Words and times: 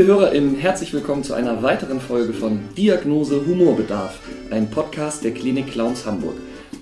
Liebe 0.00 0.14
HörerInnen, 0.14 0.54
herzlich 0.54 0.94
willkommen 0.94 1.22
zu 1.24 1.34
einer 1.34 1.62
weiteren 1.62 2.00
Folge 2.00 2.32
von 2.32 2.58
Diagnose 2.74 3.44
Humorbedarf, 3.44 4.18
ein 4.50 4.70
Podcast 4.70 5.22
der 5.24 5.32
Klinik 5.32 5.72
Clowns 5.72 6.06
Hamburg. 6.06 6.36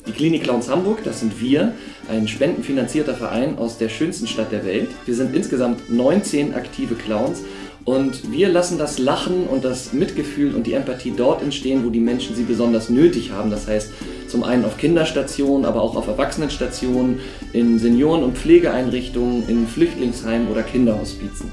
Die 0.07 0.12
Klinik 0.12 0.45
Clowns 0.45 0.68
Hamburg, 0.68 1.03
das 1.03 1.18
sind 1.18 1.41
wir, 1.41 1.75
ein 2.09 2.29
spendenfinanzierter 2.29 3.14
Verein 3.14 3.59
aus 3.59 3.76
der 3.76 3.89
schönsten 3.89 4.29
Stadt 4.29 4.53
der 4.53 4.64
Welt. 4.64 4.90
Wir 5.04 5.17
sind 5.17 5.35
insgesamt 5.35 5.90
19 5.90 6.54
aktive 6.54 6.95
Clowns 6.95 7.43
und 7.85 8.31
wir 8.31 8.50
lassen 8.50 8.79
das 8.79 9.00
Lachen 9.00 9.48
und 9.48 9.64
das 9.64 9.93
Mitgefühl 9.93 10.54
und 10.54 10.68
die 10.68 10.75
Empathie 10.75 11.12
dort 11.17 11.43
entstehen, 11.43 11.85
wo 11.85 11.90
die 11.90 11.98
Menschen 11.98 12.37
sie 12.37 12.45
besonders 12.45 12.89
nötig 12.89 13.32
haben. 13.32 13.50
Das 13.50 13.67
heißt, 13.67 13.90
zum 14.29 14.45
einen 14.45 14.64
auf 14.64 14.79
Kinderstationen, 14.79 15.64
aber 15.64 15.82
auch 15.82 15.96
auf 15.96 16.07
Erwachsenenstationen, 16.07 17.18
in 17.53 17.81
Senioren- 17.81 18.23
und 18.23 18.39
Pflegeeinrichtungen, 18.39 19.48
in 19.48 19.67
Flüchtlingsheimen 19.67 20.46
oder 20.46 20.62
Kinderhospizen. 20.62 21.50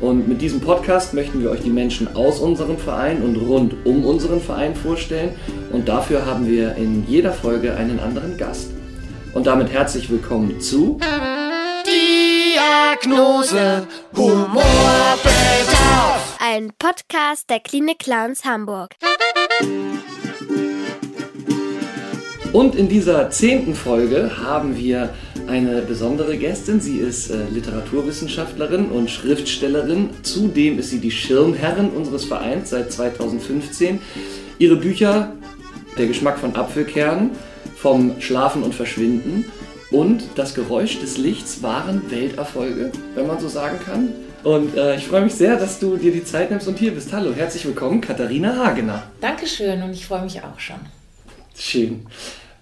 Und 0.00 0.26
mit 0.28 0.42
diesem 0.42 0.60
Podcast 0.60 1.14
möchten 1.14 1.40
wir 1.40 1.50
euch 1.50 1.60
die 1.60 1.70
Menschen 1.70 2.16
aus 2.16 2.40
unserem 2.40 2.78
Verein 2.78 3.22
und 3.22 3.36
rund 3.36 3.86
um 3.86 4.04
unseren 4.04 4.40
Verein 4.40 4.74
vorstellen. 4.74 5.36
Und 5.72 5.88
dafür 5.88 6.26
haben 6.26 6.48
wir 6.48 6.74
in 6.74 7.06
jeder 7.06 7.32
Folge 7.32 7.76
einen 7.76 8.00
anderen 8.00 8.36
Gast. 8.36 8.72
Und 9.32 9.46
damit 9.46 9.72
herzlich 9.72 10.10
willkommen 10.10 10.60
zu 10.60 10.98
Diagnose 11.86 13.86
Humorbedarf. 14.16 15.20
Ein 16.40 16.72
Podcast 16.78 17.48
der 17.48 17.60
Klinik 17.60 18.00
Clowns 18.00 18.44
Hamburg. 18.44 18.90
Und 22.52 22.74
in 22.76 22.88
dieser 22.88 23.30
zehnten 23.30 23.74
Folge 23.74 24.30
haben 24.44 24.76
wir 24.76 25.10
eine 25.46 25.82
besondere 25.82 26.36
Gästin. 26.36 26.80
Sie 26.80 26.98
ist 26.98 27.30
äh, 27.30 27.44
Literaturwissenschaftlerin 27.52 28.86
und 28.86 29.10
Schriftstellerin. 29.10 30.10
Zudem 30.22 30.78
ist 30.78 30.90
sie 30.90 31.00
die 31.00 31.10
Schirmherrin 31.10 31.90
unseres 31.90 32.24
Vereins 32.24 32.70
seit 32.70 32.92
2015. 32.92 34.00
Ihre 34.58 34.76
Bücher 34.76 35.32
Der 35.98 36.06
Geschmack 36.06 36.38
von 36.38 36.56
Apfelkernen, 36.56 37.30
Vom 37.76 38.20
Schlafen 38.20 38.62
und 38.62 38.74
Verschwinden 38.74 39.44
und 39.90 40.24
Das 40.34 40.54
Geräusch 40.54 41.00
des 41.00 41.18
Lichts 41.18 41.62
waren 41.62 42.10
Welterfolge, 42.10 42.90
wenn 43.14 43.26
man 43.26 43.38
so 43.38 43.48
sagen 43.48 43.78
kann. 43.84 44.08
Und 44.42 44.76
äh, 44.76 44.96
ich 44.96 45.06
freue 45.06 45.22
mich 45.22 45.34
sehr, 45.34 45.56
dass 45.56 45.78
du 45.78 45.96
dir 45.96 46.12
die 46.12 46.24
Zeit 46.24 46.50
nimmst 46.50 46.68
und 46.68 46.78
hier 46.78 46.92
bist. 46.92 47.12
Hallo, 47.12 47.32
herzlich 47.34 47.64
willkommen, 47.64 48.00
Katharina 48.00 48.56
Hagener. 48.56 49.04
Dankeschön 49.20 49.82
und 49.82 49.92
ich 49.92 50.06
freue 50.06 50.22
mich 50.22 50.42
auch 50.42 50.58
schon. 50.58 50.76
Schön. 51.56 52.06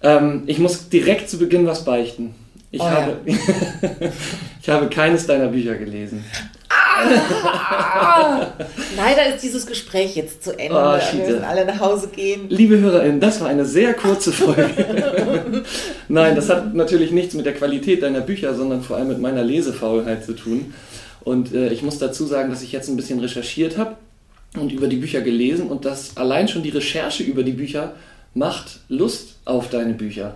Ähm, 0.01 0.43
ich 0.45 0.59
muss 0.59 0.89
direkt 0.89 1.29
zu 1.29 1.37
Beginn 1.39 1.65
was 1.65 1.83
beichten. 1.83 2.35
Ich, 2.73 2.81
Oh 2.81 2.85
habe, 2.85 3.17
ich 4.63 4.69
habe 4.69 4.89
keines 4.89 5.27
deiner 5.27 5.47
Bücher 5.49 5.75
gelesen. 5.75 6.25
Ah, 6.69 8.47
leider 8.97 9.35
ist 9.35 9.43
dieses 9.43 9.67
Gespräch 9.67 10.15
jetzt 10.15 10.43
zu 10.43 10.57
Ende. 10.57 10.75
Ah, 10.75 10.99
Wir 11.11 11.23
müssen 11.23 11.43
alle 11.43 11.65
nach 11.65 11.79
Hause 11.79 12.07
gehen. 12.07 12.49
Liebe 12.49 12.79
HörerInnen, 12.79 13.19
das 13.19 13.39
war 13.41 13.47
eine 13.49 13.63
sehr 13.63 13.93
kurze 13.93 14.31
Folge. 14.31 15.63
Nein, 16.07 16.35
das 16.35 16.49
hat 16.49 16.73
natürlich 16.73 17.11
nichts 17.11 17.35
mit 17.35 17.45
der 17.45 17.53
Qualität 17.53 18.01
deiner 18.01 18.21
Bücher, 18.21 18.55
sondern 18.55 18.81
vor 18.81 18.97
allem 18.97 19.09
mit 19.09 19.19
meiner 19.19 19.43
Lesefaulheit 19.43 20.25
zu 20.25 20.33
tun. 20.33 20.73
Und 21.21 21.53
äh, 21.53 21.69
ich 21.69 21.83
muss 21.83 21.99
dazu 21.99 22.25
sagen, 22.25 22.49
dass 22.49 22.63
ich 22.63 22.71
jetzt 22.71 22.89
ein 22.89 22.95
bisschen 22.95 23.19
recherchiert 23.19 23.77
habe 23.77 23.97
und 24.57 24.71
über 24.71 24.87
die 24.87 24.97
Bücher 24.97 25.21
gelesen 25.21 25.67
und 25.67 25.85
dass 25.85 26.17
allein 26.17 26.47
schon 26.47 26.63
die 26.63 26.69
Recherche 26.71 27.21
über 27.21 27.43
die 27.43 27.53
Bücher 27.53 27.93
macht 28.33 28.79
Lust 28.89 29.35
auf 29.45 29.69
deine 29.69 29.93
Bücher. 29.93 30.33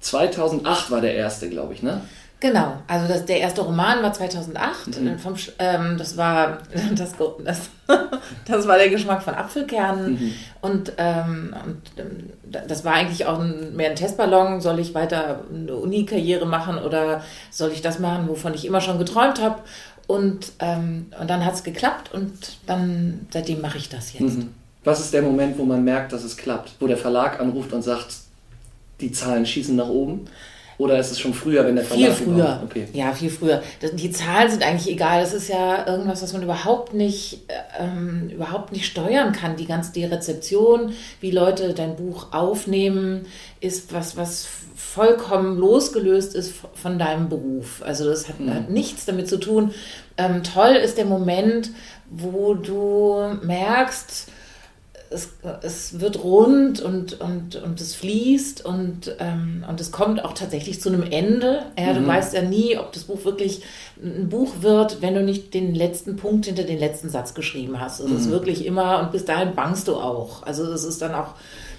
2008 0.00 0.90
war 0.90 1.00
der 1.00 1.14
erste, 1.14 1.48
glaube 1.48 1.74
ich, 1.74 1.82
ne? 1.82 2.00
Genau, 2.40 2.72
also 2.86 3.06
das, 3.06 3.26
der 3.26 3.38
erste 3.38 3.60
Roman 3.60 4.02
war 4.02 4.14
2008. 4.14 4.98
Mhm. 4.98 5.18
Vom, 5.18 5.34
ähm, 5.58 5.96
das, 5.98 6.16
war, 6.16 6.58
das, 6.96 7.12
das, 7.44 7.60
das 8.46 8.66
war 8.66 8.78
der 8.78 8.88
Geschmack 8.88 9.22
von 9.22 9.34
Apfelkernen. 9.34 10.12
Mhm. 10.12 10.32
Und, 10.62 10.92
ähm, 10.96 11.54
und 11.64 11.82
ähm, 11.98 12.30
das 12.66 12.84
war 12.84 12.94
eigentlich 12.94 13.26
auch 13.26 13.38
ein, 13.38 13.76
mehr 13.76 13.90
ein 13.90 13.96
Testballon. 13.96 14.62
Soll 14.62 14.78
ich 14.78 14.94
weiter 14.94 15.40
eine 15.52 15.74
Uni-Karriere 15.74 16.46
machen 16.46 16.78
oder 16.78 17.22
soll 17.50 17.72
ich 17.72 17.82
das 17.82 17.98
machen, 17.98 18.26
wovon 18.26 18.54
ich 18.54 18.64
immer 18.64 18.80
schon 18.80 18.98
geträumt 18.98 19.42
habe? 19.42 19.60
Und, 20.06 20.52
ähm, 20.60 21.06
und 21.20 21.28
dann 21.28 21.44
hat 21.44 21.54
es 21.54 21.62
geklappt 21.62 22.12
und 22.12 22.32
dann 22.66 23.26
seitdem 23.30 23.60
mache 23.60 23.76
ich 23.76 23.90
das 23.90 24.14
jetzt. 24.14 24.38
Mhm. 24.38 24.54
Was 24.82 24.98
ist 24.98 25.12
der 25.12 25.22
Moment, 25.22 25.58
wo 25.58 25.64
man 25.64 25.84
merkt, 25.84 26.12
dass 26.14 26.24
es 26.24 26.38
klappt? 26.38 26.72
Wo 26.80 26.86
der 26.86 26.96
Verlag 26.96 27.38
anruft 27.38 27.72
und 27.74 27.82
sagt, 27.82 28.06
die 29.00 29.12
Zahlen 29.12 29.46
schießen 29.46 29.74
nach 29.76 29.88
oben? 29.88 30.26
Oder 30.78 30.98
ist 30.98 31.10
es 31.10 31.20
schon 31.20 31.34
früher, 31.34 31.66
wenn 31.66 31.76
der 31.76 31.84
Viel 31.84 32.04
Verlag 32.10 32.16
früher. 32.18 32.34
überhaupt- 32.36 32.64
Okay. 32.64 32.88
Ja, 32.94 33.12
viel 33.12 33.28
früher. 33.28 33.62
Die 33.92 34.10
Zahlen 34.12 34.50
sind 34.50 34.62
eigentlich 34.62 34.88
egal. 34.90 35.20
Das 35.20 35.34
ist 35.34 35.48
ja 35.50 35.86
irgendwas, 35.86 36.22
was 36.22 36.32
man 36.32 36.42
überhaupt 36.42 36.94
nicht, 36.94 37.40
ähm, 37.78 38.30
überhaupt 38.32 38.72
nicht 38.72 38.86
steuern 38.86 39.32
kann. 39.32 39.56
Die 39.56 39.66
ganze 39.66 39.92
die 39.92 40.06
Rezeption, 40.06 40.94
wie 41.20 41.32
Leute 41.32 41.74
dein 41.74 41.96
Buch 41.96 42.28
aufnehmen, 42.32 43.26
ist 43.60 43.92
was, 43.92 44.16
was 44.16 44.48
vollkommen 44.74 45.58
losgelöst 45.58 46.34
ist 46.34 46.54
von 46.74 46.98
deinem 46.98 47.28
Beruf. 47.28 47.82
Also 47.84 48.06
das 48.06 48.28
hat, 48.28 48.36
hat 48.48 48.70
nichts 48.70 49.04
damit 49.04 49.28
zu 49.28 49.36
tun. 49.38 49.72
Ähm, 50.16 50.42
toll 50.42 50.70
ist 50.82 50.96
der 50.96 51.04
Moment, 51.04 51.70
wo 52.10 52.54
du 52.54 53.36
merkst, 53.42 54.28
es, 55.12 55.30
es 55.62 55.98
wird 55.98 56.22
rund 56.22 56.80
und, 56.80 57.20
und, 57.20 57.56
und 57.56 57.80
es 57.80 57.96
fließt 57.96 58.64
und, 58.64 59.16
ähm, 59.18 59.64
und 59.68 59.80
es 59.80 59.90
kommt 59.90 60.24
auch 60.24 60.34
tatsächlich 60.34 60.80
zu 60.80 60.88
einem 60.88 61.02
Ende. 61.02 61.64
Ja, 61.76 61.92
Du 61.94 62.06
weißt 62.06 62.32
ja 62.32 62.42
nie, 62.42 62.78
ob 62.78 62.92
das 62.92 63.04
Buch 63.04 63.24
wirklich 63.24 63.62
ein 64.00 64.28
Buch 64.28 64.54
wird, 64.60 65.02
wenn 65.02 65.14
du 65.14 65.22
nicht 65.22 65.52
den 65.52 65.74
letzten 65.74 66.16
Punkt 66.16 66.46
hinter 66.46 66.62
den 66.62 66.78
letzten 66.78 67.10
Satz 67.10 67.34
geschrieben 67.34 67.80
hast. 67.80 67.98
Es 67.98 68.10
ist 68.10 68.30
wirklich 68.30 68.64
immer, 68.64 69.00
und 69.00 69.10
bis 69.10 69.24
dahin 69.24 69.54
bangst 69.56 69.88
du 69.88 69.96
auch. 69.96 70.44
Also 70.44 70.64
es 70.72 70.84
ist 70.84 71.02
dann 71.02 71.14
auch 71.14 71.34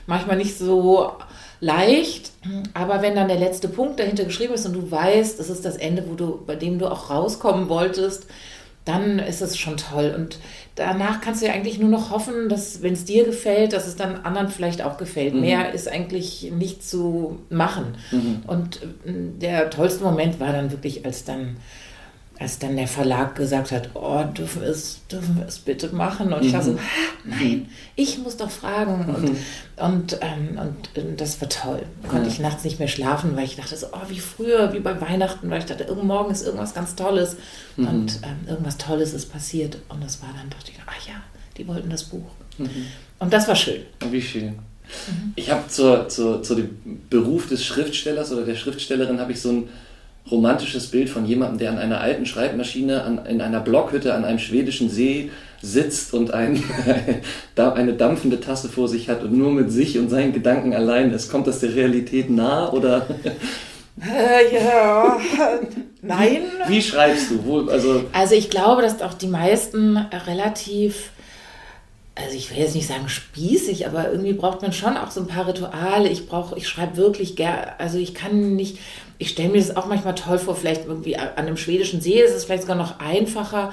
manchmal 0.08 0.36
nicht 0.36 0.58
so 0.58 1.14
leicht, 1.62 2.32
aber 2.74 3.02
wenn 3.02 3.16
dann 3.16 3.30
der 3.30 3.40
letzte 3.40 3.70
Punkt 3.70 4.00
dahinter 4.00 4.26
geschrieben 4.26 4.56
ist 4.56 4.66
und 4.66 4.74
du 4.74 4.92
weißt, 4.92 5.40
das 5.40 5.50
ist 5.50 5.64
das 5.64 5.78
Ende, 5.78 6.04
wo 6.10 6.16
du, 6.16 6.44
bei 6.46 6.56
dem 6.56 6.80
du 6.80 6.92
auch 6.92 7.10
rauskommen 7.10 7.70
wolltest, 7.70 8.26
dann 8.86 9.20
ist 9.20 9.42
es 9.42 9.58
schon 9.58 9.78
toll. 9.78 10.14
Und 10.16 10.40
danach 10.82 11.22
kannst 11.22 11.42
du 11.42 11.48
ja 11.48 11.54
eigentlich 11.54 11.80
nur 11.80 11.90
noch 11.90 12.12
hoffen, 12.12 12.50
dass, 12.50 12.82
wenn 12.82 12.94
es 12.94 13.06
dir 13.06 13.24
gefällt, 13.26 13.74
dass 13.74 13.88
es 13.88 13.96
dann 13.96 14.18
anderen 14.24 14.50
vielleicht 14.50 14.82
auch 14.82 14.98
gefällt. 14.98 15.34
Mehr 15.42 15.74
ist 15.74 15.88
eigentlich 15.88 16.52
nicht 16.52 16.84
zu 16.84 17.40
machen. 17.50 17.96
Und 18.48 18.84
äh, 18.84 18.88
der 19.42 19.70
tollste 19.70 20.04
Moment 20.04 20.40
war 20.40 20.52
dann 20.52 20.72
wirklich, 20.72 21.06
als 21.06 21.24
dann, 21.24 21.58
als 22.42 22.58
dann 22.58 22.76
der 22.76 22.88
Verlag 22.88 23.36
gesagt 23.36 23.72
hat, 23.72 23.92
oh, 23.94 24.24
dürfen 24.36 24.62
wir 24.64 24.70
es, 24.70 25.02
dürfen 25.12 25.38
wir 25.38 25.46
es 25.46 25.60
bitte 25.60 25.90
machen? 25.96 26.34
Und 26.34 26.44
ich 26.44 26.52
dachte 26.52 26.66
so, 26.66 26.72
"Ah, 26.72 26.80
nein, 27.24 27.70
ich 27.96 28.18
muss 28.18 28.36
doch 28.36 28.50
fragen. 28.50 29.06
Und, 29.14 29.38
und, 29.78 30.18
ähm, 30.22 30.58
und, 30.60 30.98
äh, 30.98 31.16
das 31.16 31.40
war 31.40 31.50
toll. 31.50 31.84
Konnte 32.08 32.30
ich 32.30 32.40
nachts 32.40 32.64
nicht 32.64 32.80
mehr 32.80 32.88
schlafen, 32.88 33.36
weil 33.36 33.44
ich 33.44 33.58
dachte 33.58 33.78
so, 33.78 33.88
oh, 33.94 34.10
wie 34.10 34.20
früher, 34.20 34.74
wie 34.74 34.80
bei 34.80 35.00
Weihnachten, 35.00 35.52
weil 35.52 35.60
ich 35.60 35.66
dachte, 35.66 35.94
morgen 35.94 36.32
ist 36.32 36.44
irgendwas 36.44 36.74
ganz 36.74 36.96
Tolles. 36.96 37.38
Und 37.78 38.20
ähm, 38.24 38.48
irgendwas 38.48 38.78
Tolles 38.78 39.14
ist 39.14 39.32
passiert. 39.32 39.78
Und 39.90 40.04
das 40.04 40.22
war 40.24 40.30
dann, 40.36 40.50
dachte 40.50 40.72
ich, 40.72 40.80
ach 40.86 41.08
ja, 41.08 41.14
die 41.58 41.68
wollten 41.68 41.92
das 41.92 42.06
Buch. 42.06 42.32
Und 43.20 43.32
das 43.32 43.48
war 43.48 43.56
schön. 43.56 43.84
Wie 44.10 44.22
schön. 44.22 44.58
Ich 45.36 45.52
habe 45.52 45.68
zur, 45.68 46.10
zur, 46.10 46.42
zu 46.42 46.56
dem 46.56 47.02
Beruf 47.10 47.48
des 47.48 47.64
Schriftstellers 47.64 48.32
oder 48.32 48.46
der 48.46 48.56
Schriftstellerin 48.56 49.20
habe 49.20 49.32
ich 49.32 49.42
so 49.42 49.52
ein 49.52 49.70
romantisches 50.30 50.88
Bild 50.88 51.10
von 51.10 51.26
jemandem, 51.26 51.58
der 51.60 51.72
an 51.72 51.78
einer 51.78 52.00
alten 52.02 52.26
Schreibmaschine 52.26 53.04
an, 53.04 53.26
in 53.26 53.42
einer 53.42 53.60
Blockhütte 53.60 54.14
an 54.14 54.24
einem 54.24 54.40
schwedischen 54.40 54.90
See 54.90 55.32
sitzt 55.62 56.14
und 56.14 56.34
ein, 56.34 56.64
eine 57.56 57.94
dampfende 57.94 58.40
Tasse 58.40 58.70
vor 58.70 58.88
sich 58.88 59.10
hat 59.10 59.24
und 59.24 59.34
nur 59.38 59.52
mit 59.52 59.72
sich 59.72 59.98
und 60.00 60.10
seinen 60.10 60.34
Gedanken 60.34 60.74
allein 60.74 61.12
ist. 61.12 61.32
Kommt 61.32 61.48
das 61.48 61.60
der 61.60 61.76
Realität 61.76 62.30
nah 62.30 62.72
oder 62.72 63.08
Äh, 64.02 64.56
ja, 64.56 65.20
nein. 66.02 66.44
wie 66.68 66.82
schreibst 66.82 67.30
du? 67.30 67.46
Wo, 67.46 67.60
also, 67.70 68.06
Also 68.14 68.36
ich 68.36 68.50
glaube, 68.50 68.82
dass 68.82 69.02
auch 69.02 69.14
die 69.14 69.28
meisten 69.28 69.98
relativ, 69.98 71.12
also 72.16 72.36
ich 72.36 72.50
will 72.50 72.58
jetzt 72.58 72.74
nicht 72.74 72.88
sagen 72.88 73.10
spießig, 73.10 73.86
aber 73.86 74.10
irgendwie 74.12 74.34
braucht 74.34 74.62
man 74.62 74.74
schon 74.74 74.98
auch 74.98 75.12
so 75.12 75.20
ein 75.22 75.28
paar 75.28 75.48
Rituale. 75.48 76.10
Ich 76.10 76.28
brauche, 76.28 76.58
ich 76.58 76.68
schreibe 76.68 76.98
wirklich 76.98 77.36
gern, 77.36 77.60
also 77.78 77.98
ich 78.00 78.16
kann 78.16 78.56
nicht, 78.56 78.80
ich 79.22 79.30
stelle 79.30 79.50
mir 79.50 79.60
das 79.60 79.76
auch 79.78 79.86
manchmal 79.86 80.16
toll 80.16 80.40
vor, 80.40 80.56
vielleicht 80.56 80.88
irgendwie 80.88 81.16
an 81.16 81.30
einem 81.36 81.56
schwedischen 81.56 82.02
See 82.02 82.20
ist 82.20 82.36
es 82.36 82.46
vielleicht 82.46 82.64
sogar 82.64 82.76
noch 82.76 83.00
einfacher 83.00 83.72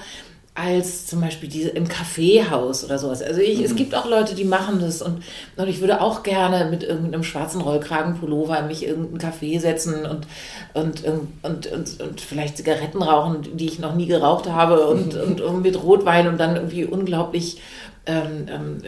als 0.54 1.06
zum 1.06 1.20
Beispiel 1.20 1.48
diese 1.48 1.70
im 1.70 1.88
Kaffeehaus 1.88 2.84
oder 2.84 2.98
sowas. 2.98 3.22
Also 3.22 3.40
ich, 3.40 3.60
es 3.60 3.74
gibt 3.74 3.94
auch 3.94 4.06
Leute, 4.06 4.34
die 4.34 4.44
machen 4.44 4.80
das 4.80 5.00
und, 5.00 5.22
und 5.56 5.68
ich 5.68 5.80
würde 5.80 6.02
auch 6.02 6.22
gerne 6.22 6.68
mit 6.68 6.82
irgendeinem 6.82 7.22
schwarzen 7.22 7.62
Rollkragenpullover 7.62 8.62
mich 8.62 8.82
in 8.82 8.90
irgendein 8.90 9.32
Café 9.32 9.58
setzen 9.60 10.04
und, 10.04 10.26
und, 10.74 11.04
und, 11.04 11.72
und, 11.72 12.00
und, 12.00 12.20
vielleicht 12.20 12.56
Zigaretten 12.56 13.02
rauchen, 13.02 13.56
die 13.56 13.66
ich 13.66 13.78
noch 13.78 13.94
nie 13.94 14.06
geraucht 14.06 14.50
habe 14.50 14.86
und, 14.86 15.14
und, 15.26 15.40
und 15.40 15.62
mit 15.62 15.82
Rotwein 15.82 16.28
und 16.28 16.38
dann 16.38 16.56
irgendwie 16.56 16.84
unglaublich 16.84 17.62
ähm, 18.04 18.48
ähm, 18.50 18.82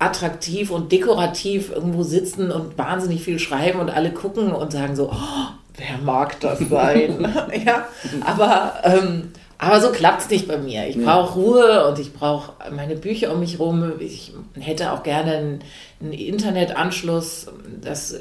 attraktiv 0.00 0.70
und 0.70 0.90
dekorativ 0.90 1.70
irgendwo 1.70 2.02
sitzen 2.02 2.50
und 2.50 2.78
wahnsinnig 2.78 3.22
viel 3.22 3.38
schreiben 3.38 3.78
und 3.78 3.90
alle 3.90 4.10
gucken 4.10 4.52
und 4.52 4.72
sagen 4.72 4.96
so, 4.96 5.10
oh, 5.12 5.59
wer 5.80 5.98
mag 5.98 6.38
das 6.40 6.60
sein? 6.60 7.26
ja, 7.66 7.88
aber, 8.24 8.74
ähm, 8.84 9.32
Aber 9.62 9.78
so 9.78 9.90
klappt 9.90 10.22
es 10.22 10.30
nicht 10.30 10.48
bei 10.48 10.56
mir. 10.56 10.88
Ich 10.88 10.96
brauche 10.98 11.38
Ruhe 11.38 11.86
und 11.86 11.98
ich 11.98 12.14
brauche 12.14 12.52
meine 12.70 12.96
Bücher 12.96 13.30
um 13.30 13.40
mich 13.40 13.58
rum. 13.58 13.92
Ich 13.98 14.32
hätte 14.58 14.90
auch 14.92 15.02
gerne 15.02 15.32
einen, 15.32 15.58
einen 16.00 16.12
Internetanschluss, 16.12 17.46
das, 17.82 18.18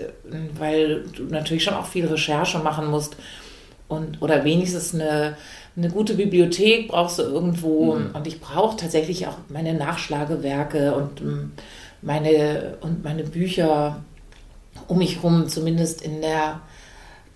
weil 0.57 1.05
du 1.15 1.23
natürlich 1.23 1.63
schon 1.63 1.75
auch 1.75 1.85
viel 1.85 2.07
Recherche 2.07 2.59
machen 2.59 2.87
musst. 2.87 3.15
Und, 3.87 4.21
oder 4.21 4.43
wenigstens 4.43 4.93
eine, 4.93 5.37
eine 5.77 5.89
gute 5.89 6.15
Bibliothek 6.15 6.89
brauchst 6.89 7.19
du 7.19 7.23
irgendwo. 7.23 7.93
Und 8.13 8.27
ich 8.27 8.41
brauche 8.41 8.75
tatsächlich 8.75 9.25
auch 9.25 9.37
meine 9.47 9.73
Nachschlagewerke 9.73 10.93
und 10.93 11.21
ähm, 11.21 11.51
meine, 12.01 12.77
und 12.81 13.05
meine 13.05 13.23
Bücher 13.23 14.03
um 14.89 14.97
mich 14.97 15.23
rum, 15.23 15.47
zumindest 15.47 16.01
in 16.01 16.19
der, 16.19 16.59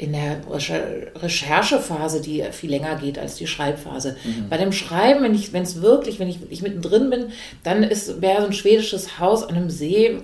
in 0.04 0.14
der 0.14 0.42
Recher- 0.50 1.12
Recherchephase, 1.22 2.22
die 2.22 2.44
viel 2.52 2.70
länger 2.70 2.96
geht 2.96 3.18
als 3.18 3.36
die 3.36 3.48
Schreibphase. 3.48 4.18
Bei 4.50 4.58
dem 4.58 4.72
Schreiben, 4.72 5.24
wenn 5.24 5.36
ich, 5.36 5.54
wenn 5.54 5.64
es 5.64 5.82
wirklich, 5.82 6.20
wenn 6.20 6.28
ich 6.30 6.42
wirklich 6.42 6.62
mittendrin 6.62 7.10
bin, 7.10 7.26
dann 7.64 7.84
ist, 7.84 8.22
wäre 8.22 8.42
so 8.42 8.48
ein 8.48 8.54
schwedisches 8.54 9.20
Haus 9.20 9.44
an 9.44 9.56
einem 9.56 9.70
See, 9.70 10.18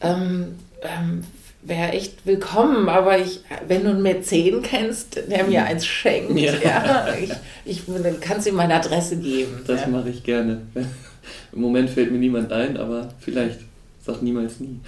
ähm, 0.00 0.54
ähm, 0.82 1.24
wäre 1.62 1.92
echt 1.92 2.26
willkommen, 2.26 2.88
aber 2.88 3.18
ich, 3.18 3.40
wenn 3.66 3.84
du 3.84 3.90
einen 3.90 4.02
Mäzen 4.02 4.60
kennst, 4.62 5.16
der 5.30 5.44
mir 5.44 5.64
eins 5.64 5.86
schenkt, 5.86 6.38
Ja. 6.38 6.52
ja, 6.62 7.06
ich, 7.18 7.30
ich, 7.64 7.82
dann 7.86 8.20
kannst 8.20 8.46
du 8.46 8.50
ihm 8.50 8.56
meine 8.56 8.74
Adresse 8.74 9.16
geben. 9.16 9.62
Das 9.66 9.80
ja. 9.82 9.86
mache 9.88 10.10
ich 10.10 10.22
gerne. 10.22 10.62
Im 11.52 11.60
Moment 11.62 11.88
fällt 11.90 12.12
mir 12.12 12.18
niemand 12.18 12.52
ein, 12.52 12.76
aber 12.76 13.08
vielleicht. 13.18 13.60
Sag 14.06 14.20
niemals 14.20 14.60
nie. 14.60 14.80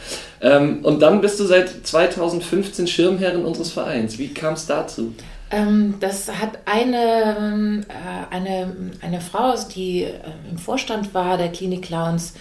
Ähm, 0.42 0.84
und 0.84 1.00
dann 1.00 1.22
bist 1.22 1.40
du 1.40 1.44
seit 1.44 1.86
2015 1.86 2.86
Schirmherrin 2.86 3.44
unseres 3.46 3.72
Vereins. 3.72 4.18
Wie 4.18 4.28
kam 4.28 4.54
es 4.54 4.66
dazu? 4.66 5.14
Ähm, 5.50 5.94
das 6.00 6.28
hat 6.28 6.58
eine, 6.66 7.36
ähm, 7.38 7.84
äh, 7.88 8.34
eine, 8.34 8.74
eine 9.00 9.20
Frau, 9.20 9.54
die 9.74 10.02
äh, 10.02 10.12
im 10.50 10.58
Vorstand 10.58 11.14
war 11.14 11.38
der 11.38 11.50
Klinik 11.50 11.82
Clowns, 11.82 12.34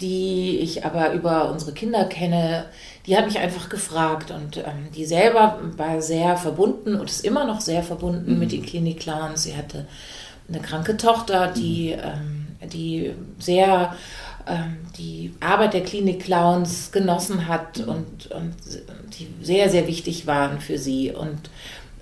die 0.00 0.58
ich 0.58 0.84
aber 0.84 1.12
über 1.12 1.50
unsere 1.50 1.72
Kinder 1.72 2.04
kenne, 2.04 2.66
die 3.06 3.16
hat 3.16 3.26
mich 3.26 3.38
einfach 3.38 3.68
gefragt 3.68 4.30
und 4.30 4.56
ähm, 4.58 4.88
die 4.94 5.06
selber 5.06 5.60
war 5.76 6.02
sehr 6.02 6.36
verbunden 6.36 6.96
und 6.96 7.08
ist 7.08 7.24
immer 7.24 7.44
noch 7.46 7.60
sehr 7.60 7.82
verbunden 7.82 8.38
mit 8.38 8.52
den 8.52 8.62
Klinik 8.62 9.00
Clowns. 9.00 9.44
Sie 9.44 9.56
hatte 9.56 9.86
eine 10.48 10.60
kranke 10.60 10.96
Tochter, 10.96 11.48
die, 11.48 11.90
ähm, 11.90 12.46
die 12.72 13.14
sehr 13.38 13.94
die 14.96 15.32
Arbeit 15.40 15.74
der 15.74 15.82
Klinik 15.82 16.20
Clowns 16.20 16.92
genossen 16.92 17.48
hat 17.48 17.80
und, 17.80 18.30
und 18.30 18.54
die 19.18 19.28
sehr, 19.42 19.68
sehr 19.68 19.86
wichtig 19.86 20.26
waren 20.26 20.60
für 20.60 20.78
sie. 20.78 21.12
Und, 21.12 21.50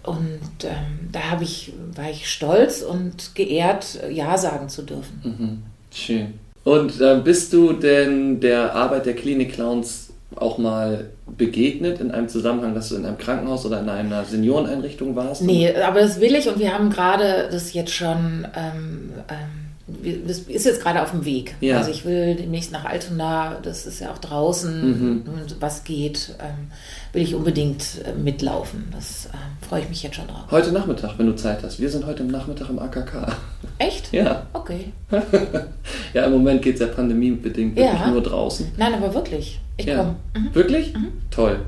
und 0.02 0.64
ähm, 0.64 1.08
da 1.12 1.30
habe 1.30 1.44
ich, 1.44 1.72
war 1.94 2.10
ich 2.10 2.30
stolz 2.30 2.82
und 2.82 3.34
geehrt, 3.34 3.98
Ja 4.10 4.36
sagen 4.36 4.68
zu 4.68 4.82
dürfen. 4.82 5.20
Mhm. 5.24 5.62
Schön. 5.90 6.34
Und 6.64 7.00
äh, 7.00 7.20
bist 7.22 7.52
du 7.52 7.72
denn 7.72 8.40
der 8.40 8.74
Arbeit 8.74 9.06
der 9.06 9.14
Klinik 9.14 9.52
Clowns 9.52 10.10
auch 10.36 10.58
mal 10.58 11.10
begegnet 11.26 12.00
in 12.00 12.10
einem 12.10 12.28
Zusammenhang, 12.28 12.74
dass 12.74 12.88
du 12.88 12.96
in 12.96 13.06
einem 13.06 13.18
Krankenhaus 13.18 13.64
oder 13.66 13.80
in 13.80 13.88
einer 13.88 14.24
Senioreneinrichtung 14.24 15.14
warst? 15.16 15.42
Nee, 15.42 15.74
aber 15.76 16.00
das 16.00 16.20
will 16.20 16.34
ich 16.34 16.48
und 16.48 16.58
wir 16.58 16.74
haben 16.74 16.90
gerade 16.90 17.48
das 17.50 17.72
jetzt 17.72 17.92
schon, 17.92 18.46
ähm, 18.56 19.12
ähm, 19.28 19.63
das 19.86 20.38
ist 20.38 20.64
jetzt 20.64 20.80
gerade 20.82 21.02
auf 21.02 21.10
dem 21.10 21.24
Weg. 21.26 21.54
Ja. 21.60 21.76
Also 21.78 21.90
ich 21.90 22.04
will 22.06 22.36
demnächst 22.36 22.72
nach 22.72 22.86
Altona, 22.86 23.58
das 23.62 23.84
ist 23.86 24.00
ja 24.00 24.12
auch 24.12 24.18
draußen, 24.18 24.80
Mhm. 24.90 25.22
und 25.26 25.56
was 25.60 25.84
geht, 25.84 26.34
ähm, 26.40 26.68
will 27.12 27.22
ich 27.22 27.34
unbedingt 27.34 27.84
äh, 28.04 28.12
mitlaufen. 28.18 28.84
Das 28.92 29.26
ähm, 29.32 29.38
freue 29.68 29.82
ich 29.82 29.88
mich 29.90 30.02
jetzt 30.02 30.16
schon 30.16 30.26
drauf. 30.26 30.44
Heute 30.50 30.72
Nachmittag, 30.72 31.18
wenn 31.18 31.26
du 31.26 31.36
Zeit 31.36 31.62
hast. 31.62 31.80
Wir 31.80 31.90
sind 31.90 32.06
heute 32.06 32.22
im 32.22 32.28
Nachmittag 32.30 32.70
im 32.70 32.78
AKK. 32.78 33.36
Echt? 33.78 34.12
Ja, 34.12 34.46
Okay. 34.54 34.92
ja 36.14 36.24
im 36.24 36.32
Moment 36.32 36.62
geht 36.62 36.74
es 36.74 36.80
ja 36.80 36.86
pandemiebedingt 36.86 37.78
Ja. 37.78 37.92
wirklich 37.92 38.06
nur 38.08 38.22
draußen. 38.22 38.72
Nein, 38.78 38.94
aber 38.94 39.12
wirklich. 39.14 39.60
Ich 39.76 39.84
Ja. 39.86 39.98
komme. 39.98 40.16
Mhm. 40.34 40.54
Wirklich? 40.54 40.94
Toll. 41.30 41.58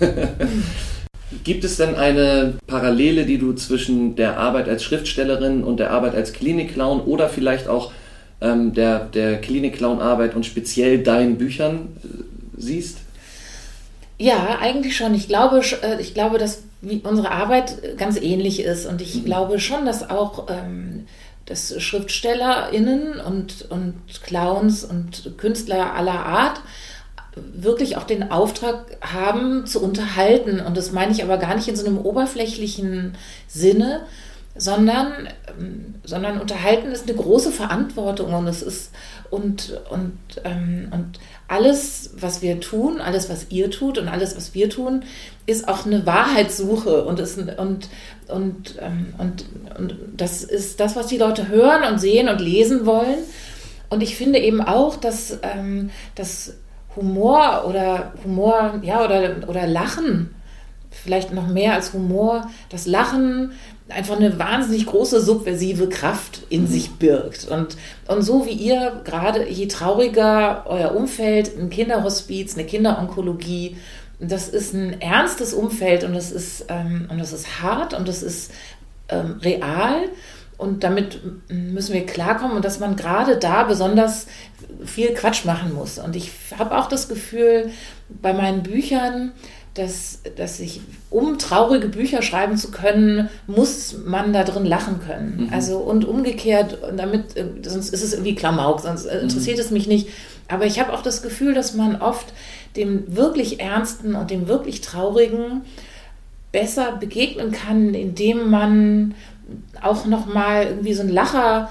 Gibt 1.44 1.64
es 1.64 1.76
denn 1.76 1.94
eine 1.94 2.54
Parallele, 2.66 3.26
die 3.26 3.38
du 3.38 3.52
zwischen 3.52 4.16
der 4.16 4.38
Arbeit 4.38 4.68
als 4.68 4.82
Schriftstellerin 4.82 5.62
und 5.62 5.78
der 5.78 5.90
Arbeit 5.90 6.14
als 6.14 6.32
Klinikclown 6.32 7.00
oder 7.00 7.28
vielleicht 7.28 7.68
auch 7.68 7.92
ähm, 8.40 8.72
der, 8.72 9.00
der 9.00 9.40
Klinikclown-Arbeit 9.40 10.34
und 10.34 10.46
speziell 10.46 11.02
deinen 11.02 11.36
Büchern 11.36 11.96
äh, 12.02 12.22
siehst? 12.56 12.98
Ja, 14.18 14.58
eigentlich 14.60 14.96
schon. 14.96 15.14
Ich 15.14 15.28
glaube, 15.28 15.62
äh, 15.82 16.00
ich 16.00 16.14
glaube, 16.14 16.38
dass 16.38 16.62
unsere 17.02 17.30
Arbeit 17.30 17.98
ganz 17.98 18.20
ähnlich 18.20 18.62
ist. 18.62 18.86
Und 18.86 19.02
ich 19.02 19.24
glaube 19.24 19.60
schon, 19.60 19.84
dass 19.84 20.08
auch 20.08 20.48
ähm, 20.48 21.06
dass 21.48 21.80
SchriftstellerInnen 21.80 23.20
und, 23.20 23.70
und 23.70 23.94
Clowns 24.22 24.84
und 24.84 25.38
Künstler 25.38 25.94
aller 25.94 26.26
Art 26.26 26.60
wirklich 27.54 27.96
auch 27.96 28.04
den 28.04 28.30
Auftrag 28.30 28.96
haben, 29.00 29.66
zu 29.66 29.82
unterhalten. 29.82 30.60
Und 30.60 30.76
das 30.76 30.92
meine 30.92 31.12
ich 31.12 31.22
aber 31.22 31.38
gar 31.38 31.54
nicht 31.54 31.68
in 31.68 31.76
so 31.76 31.86
einem 31.86 31.98
oberflächlichen 31.98 33.14
Sinne, 33.46 34.02
sondern, 34.56 35.28
ähm, 35.58 35.94
sondern 36.04 36.40
unterhalten 36.40 36.90
ist 36.90 37.08
eine 37.08 37.16
große 37.16 37.52
Verantwortung 37.52 38.34
und 38.34 38.46
es 38.48 38.62
ist 38.62 38.90
und, 39.30 39.80
und, 39.90 40.18
ähm, 40.44 40.88
und 40.90 41.20
alles, 41.46 42.10
was 42.18 42.42
wir 42.42 42.60
tun, 42.60 43.00
alles, 43.00 43.30
was 43.30 43.46
ihr 43.50 43.70
tut 43.70 43.98
und 43.98 44.08
alles, 44.08 44.36
was 44.36 44.54
wir 44.54 44.68
tun, 44.68 45.04
ist 45.46 45.68
auch 45.68 45.86
eine 45.86 46.04
Wahrheitssuche 46.06 47.04
und, 47.04 47.20
ist, 47.20 47.38
und, 47.38 47.88
und, 48.28 48.74
ähm, 48.80 49.14
und, 49.18 49.44
und 49.78 49.96
das 50.16 50.44
ist 50.44 50.80
das, 50.80 50.96
was 50.96 51.06
die 51.06 51.18
Leute 51.18 51.48
hören 51.48 51.90
und 51.90 51.98
sehen 51.98 52.28
und 52.28 52.40
lesen 52.40 52.84
wollen. 52.84 53.18
Und 53.90 54.02
ich 54.02 54.16
finde 54.16 54.38
eben 54.40 54.60
auch, 54.60 54.96
dass, 54.96 55.38
ähm, 55.42 55.90
dass 56.14 56.54
Humor 56.98 57.64
oder 57.66 58.12
Humor, 58.24 58.80
ja, 58.82 59.04
oder, 59.04 59.48
oder 59.48 59.66
Lachen, 59.66 60.34
vielleicht 60.90 61.32
noch 61.32 61.46
mehr 61.46 61.74
als 61.74 61.92
Humor, 61.92 62.48
das 62.70 62.86
Lachen 62.86 63.52
einfach 63.88 64.16
eine 64.16 64.38
wahnsinnig 64.38 64.86
große 64.86 65.20
subversive 65.20 65.88
Kraft 65.88 66.42
in 66.50 66.66
sich 66.66 66.90
birgt. 66.92 67.48
Und, 67.48 67.76
und 68.06 68.22
so 68.22 68.46
wie 68.46 68.52
ihr 68.52 69.00
gerade, 69.04 69.48
je 69.48 69.66
trauriger 69.66 70.64
euer 70.66 70.94
Umfeld, 70.94 71.56
ein 71.58 71.70
Kinderhospiz, 71.70 72.54
eine 72.54 72.66
Kinderonkologie, 72.66 73.76
das 74.20 74.48
ist 74.48 74.74
ein 74.74 75.00
ernstes 75.00 75.54
Umfeld 75.54 76.04
und 76.04 76.14
das 76.14 76.32
ist, 76.32 76.66
ähm, 76.68 77.08
und 77.10 77.18
das 77.18 77.32
ist 77.32 77.62
hart 77.62 77.94
und 77.94 78.08
das 78.08 78.22
ist 78.22 78.52
ähm, 79.08 79.38
real. 79.42 80.08
Und 80.58 80.82
damit 80.82 81.20
müssen 81.48 81.94
wir 81.94 82.04
klarkommen 82.04 82.56
und 82.56 82.64
dass 82.64 82.80
man 82.80 82.96
gerade 82.96 83.36
da 83.36 83.62
besonders 83.62 84.26
viel 84.84 85.14
Quatsch 85.14 85.44
machen 85.44 85.72
muss. 85.72 85.98
Und 85.98 86.16
ich 86.16 86.32
habe 86.58 86.76
auch 86.76 86.88
das 86.88 87.08
Gefühl, 87.08 87.70
bei 88.08 88.32
meinen 88.32 88.64
Büchern, 88.64 89.32
dass, 89.74 90.20
dass 90.36 90.58
ich, 90.58 90.80
um 91.10 91.38
traurige 91.38 91.88
Bücher 91.88 92.22
schreiben 92.22 92.56
zu 92.56 92.72
können, 92.72 93.28
muss 93.46 93.96
man 94.04 94.32
da 94.32 94.42
drin 94.42 94.64
lachen 94.64 95.00
können. 95.00 95.50
Also 95.52 95.78
und 95.78 96.04
umgekehrt, 96.04 96.82
und 96.82 96.96
damit, 96.96 97.36
äh, 97.36 97.46
sonst 97.62 97.90
ist 97.90 98.02
es 98.02 98.12
irgendwie 98.12 98.34
Klamauk, 98.34 98.80
sonst 98.80 99.06
äh, 99.06 99.20
interessiert 99.20 99.60
es 99.60 99.70
mich 99.70 99.86
nicht. 99.86 100.08
Aber 100.48 100.66
ich 100.66 100.80
habe 100.80 100.92
auch 100.92 101.02
das 101.02 101.22
Gefühl, 101.22 101.54
dass 101.54 101.74
man 101.74 102.02
oft 102.02 102.26
dem 102.74 103.16
wirklich 103.16 103.60
Ernsten 103.60 104.16
und 104.16 104.30
dem 104.30 104.48
wirklich 104.48 104.80
Traurigen 104.80 105.62
besser 106.50 106.92
begegnen 106.92 107.52
kann, 107.52 107.94
indem 107.94 108.50
man 108.50 109.14
auch 109.82 110.06
noch 110.06 110.26
mal 110.26 110.64
irgendwie 110.64 110.94
so 110.94 111.02
ein 111.02 111.08
Lacher 111.08 111.70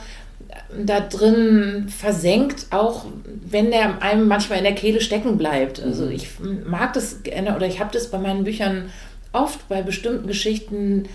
da 0.84 1.00
drin 1.00 1.88
versenkt, 1.90 2.68
auch 2.72 3.06
wenn 3.50 3.72
der 3.72 4.02
einem 4.02 4.28
manchmal 4.28 4.60
in 4.60 4.64
der 4.64 4.76
Kehle 4.76 5.02
stecken 5.02 5.38
bleibt. 5.38 5.82
Also 5.82 6.08
ich 6.08 6.28
mag 6.66 6.94
das 6.94 7.24
gerne 7.24 7.56
oder 7.56 7.68
ich 7.68 7.80
habe 7.80 7.92
das 7.94 8.10
bei 8.10 8.18
meinen 8.18 8.44
Büchern 8.44 8.90
oft 9.34 9.68
bei 9.70 9.82
bestimmten 9.82 10.28
Geschichten, 10.28 11.06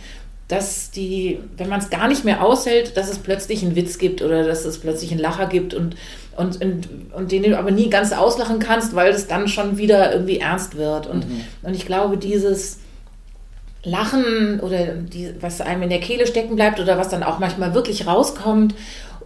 dass 0.49 0.91
die, 0.91 1.39
wenn 1.57 1.69
man 1.69 1.81
es 1.81 1.91
gar 1.91 2.09
nicht 2.09 2.25
mehr 2.25 2.45
aushält, 2.45 2.97
dass 2.97 3.11
es 3.11 3.19
plötzlich 3.19 3.63
einen 3.63 3.75
Witz 3.75 3.99
gibt 3.99 4.21
oder 4.23 4.45
dass 4.45 4.65
es 4.65 4.79
plötzlich 4.79 5.11
einen 5.11 5.21
Lacher 5.21 5.47
gibt 5.47 5.73
und, 5.73 5.97
und, 6.37 6.63
und, 6.63 6.89
und 7.15 7.33
den 7.33 7.45
du 7.45 7.59
aber 7.59 7.71
nie 7.71 7.89
ganz 7.89 8.13
auslachen 8.13 8.59
kannst, 8.59 8.95
weil 8.95 9.13
es 9.13 9.27
dann 9.27 9.49
schon 9.49 9.79
wieder 9.79 10.13
irgendwie 10.13 10.39
ernst 10.39 10.77
wird. 10.77 11.07
Und, 11.07 11.25
und 11.63 11.75
ich 11.75 11.87
glaube, 11.87 12.19
dieses 12.19 12.79
Lachen 13.85 14.61
oder 14.61 14.95
die, 14.95 15.35
was 15.41 15.61
einem 15.61 15.83
in 15.83 15.91
der 15.91 16.01
Kehle 16.01 16.27
stecken 16.27 16.57
bleibt 16.57 16.79
oder 16.79 16.99
was 16.99 17.09
dann 17.09 17.23
auch 17.23 17.39
manchmal 17.39 17.75
wirklich 17.75 18.07
rauskommt, 18.07 18.75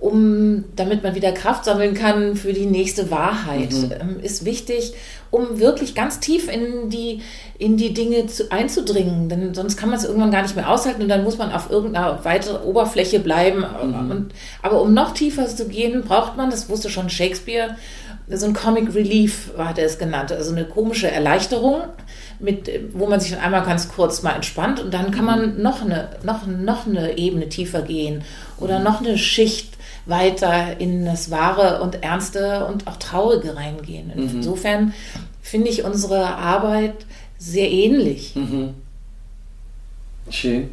um 0.00 0.64
damit 0.76 1.02
man 1.02 1.14
wieder 1.14 1.32
Kraft 1.32 1.64
sammeln 1.64 1.94
kann 1.94 2.36
für 2.36 2.52
die 2.52 2.66
nächste 2.66 3.10
Wahrheit, 3.10 3.74
ähm, 4.00 4.20
ist 4.20 4.44
wichtig, 4.44 4.94
um 5.30 5.58
wirklich 5.58 5.94
ganz 5.94 6.20
tief 6.20 6.50
in 6.50 6.90
die, 6.90 7.22
in 7.58 7.76
die 7.76 7.92
Dinge 7.92 8.26
zu, 8.26 8.50
einzudringen. 8.50 9.28
Denn 9.28 9.54
sonst 9.54 9.76
kann 9.76 9.90
man 9.90 9.98
es 9.98 10.04
irgendwann 10.04 10.30
gar 10.30 10.42
nicht 10.42 10.56
mehr 10.56 10.70
aushalten 10.70 11.02
und 11.02 11.08
dann 11.08 11.24
muss 11.24 11.38
man 11.38 11.52
auf 11.52 11.70
irgendeiner 11.70 12.24
weiteren 12.24 12.62
Oberfläche 12.62 13.20
bleiben. 13.20 13.64
Und, 13.64 14.30
aber 14.62 14.80
um 14.80 14.94
noch 14.94 15.12
tiefer 15.12 15.46
zu 15.46 15.68
gehen, 15.68 16.02
braucht 16.02 16.36
man, 16.36 16.50
das 16.50 16.68
wusste 16.68 16.88
schon 16.90 17.10
Shakespeare, 17.10 17.76
so 18.28 18.46
ein 18.46 18.54
Comic 18.54 18.94
Relief, 18.94 19.50
hat 19.56 19.78
er 19.78 19.86
es 19.86 19.98
genannt, 19.98 20.32
also 20.32 20.52
eine 20.52 20.64
komische 20.64 21.10
Erleichterung, 21.10 21.82
mit, 22.38 22.70
wo 22.92 23.06
man 23.06 23.20
sich 23.20 23.32
dann 23.32 23.40
einmal 23.40 23.62
ganz 23.62 23.88
kurz 23.88 24.22
mal 24.22 24.32
entspannt 24.32 24.80
und 24.80 24.92
dann 24.92 25.10
kann 25.10 25.24
man 25.24 25.62
noch 25.62 25.82
eine, 25.82 26.10
noch, 26.22 26.46
noch 26.46 26.86
eine 26.86 27.16
Ebene 27.18 27.48
tiefer 27.48 27.82
gehen 27.82 28.22
oder 28.58 28.78
noch 28.78 29.00
eine 29.00 29.18
Schicht 29.18 29.76
weiter 30.06 30.78
in 30.78 31.04
das 31.04 31.30
Wahre 31.30 31.82
und 31.82 32.02
Ernste 32.02 32.66
und 32.66 32.86
auch 32.86 32.96
Traurige 32.96 33.56
reingehen. 33.56 34.12
Mhm. 34.14 34.30
Insofern 34.36 34.94
finde 35.42 35.68
ich 35.68 35.84
unsere 35.84 36.36
Arbeit 36.36 37.06
sehr 37.38 37.70
ähnlich. 37.70 38.34
Mhm. 38.36 38.74
Schön. 40.30 40.70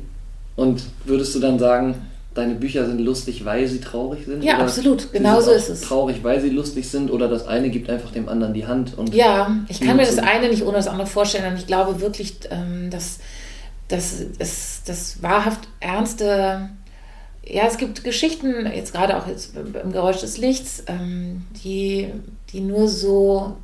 Und 0.56 0.84
würdest 1.06 1.34
du 1.36 1.40
dann 1.40 1.60
sagen, 1.60 1.96
deine 2.34 2.56
Bücher 2.56 2.86
sind 2.86 3.00
lustig, 3.00 3.46
weil 3.46 3.68
sie 3.68 3.80
traurig 3.80 4.26
sind? 4.26 4.44
Ja, 4.44 4.58
absolut. 4.58 5.12
Genau 5.12 5.40
so 5.42 5.52
ist 5.52 5.70
es. 5.70 5.82
Traurig, 5.82 6.24
weil 6.24 6.42
sie 6.42 6.50
lustig 6.50 6.90
sind 6.90 7.12
oder 7.12 7.28
das 7.28 7.48
eine 7.48 7.70
gibt 7.70 7.90
einfach 7.90 8.12
dem 8.12 8.28
anderen 8.28 8.54
die 8.54 8.66
Hand? 8.66 8.98
Und 8.98 9.14
ja, 9.14 9.56
ich 9.68 9.82
kann 9.82 9.98
mir 9.98 10.06
das 10.06 10.18
eine 10.18 10.50
nicht 10.50 10.64
ohne 10.64 10.78
das 10.78 10.88
andere 10.88 11.08
vorstellen 11.08 11.54
und 11.54 11.60
ich 11.60 11.68
glaube 11.68 12.02
wirklich, 12.02 12.36
ähm, 12.50 12.90
dass, 12.90 13.20
dass 13.88 14.16
es 14.40 14.82
das 14.86 15.22
wahrhaft 15.22 15.68
ernste. 15.80 16.70
Ja, 17.46 17.64
es 17.68 17.78
gibt 17.78 18.04
Geschichten, 18.04 18.66
jetzt 18.74 18.94
gerade 18.94 19.18
auch 19.18 19.28
jetzt 19.28 19.56
im 19.58 19.92
Geräusch 19.92 20.22
des 20.22 20.38
Lichts, 20.38 20.84
ähm, 20.88 21.44
die, 21.64 22.10
die 22.52 22.62
nur 22.62 22.88
so 22.88 23.58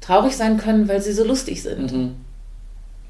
traurig 0.00 0.36
sein 0.36 0.56
können, 0.58 0.88
weil 0.88 1.02
sie 1.02 1.12
so 1.12 1.24
lustig 1.24 1.62
sind. 1.62 1.92
Mhm. 1.92 2.14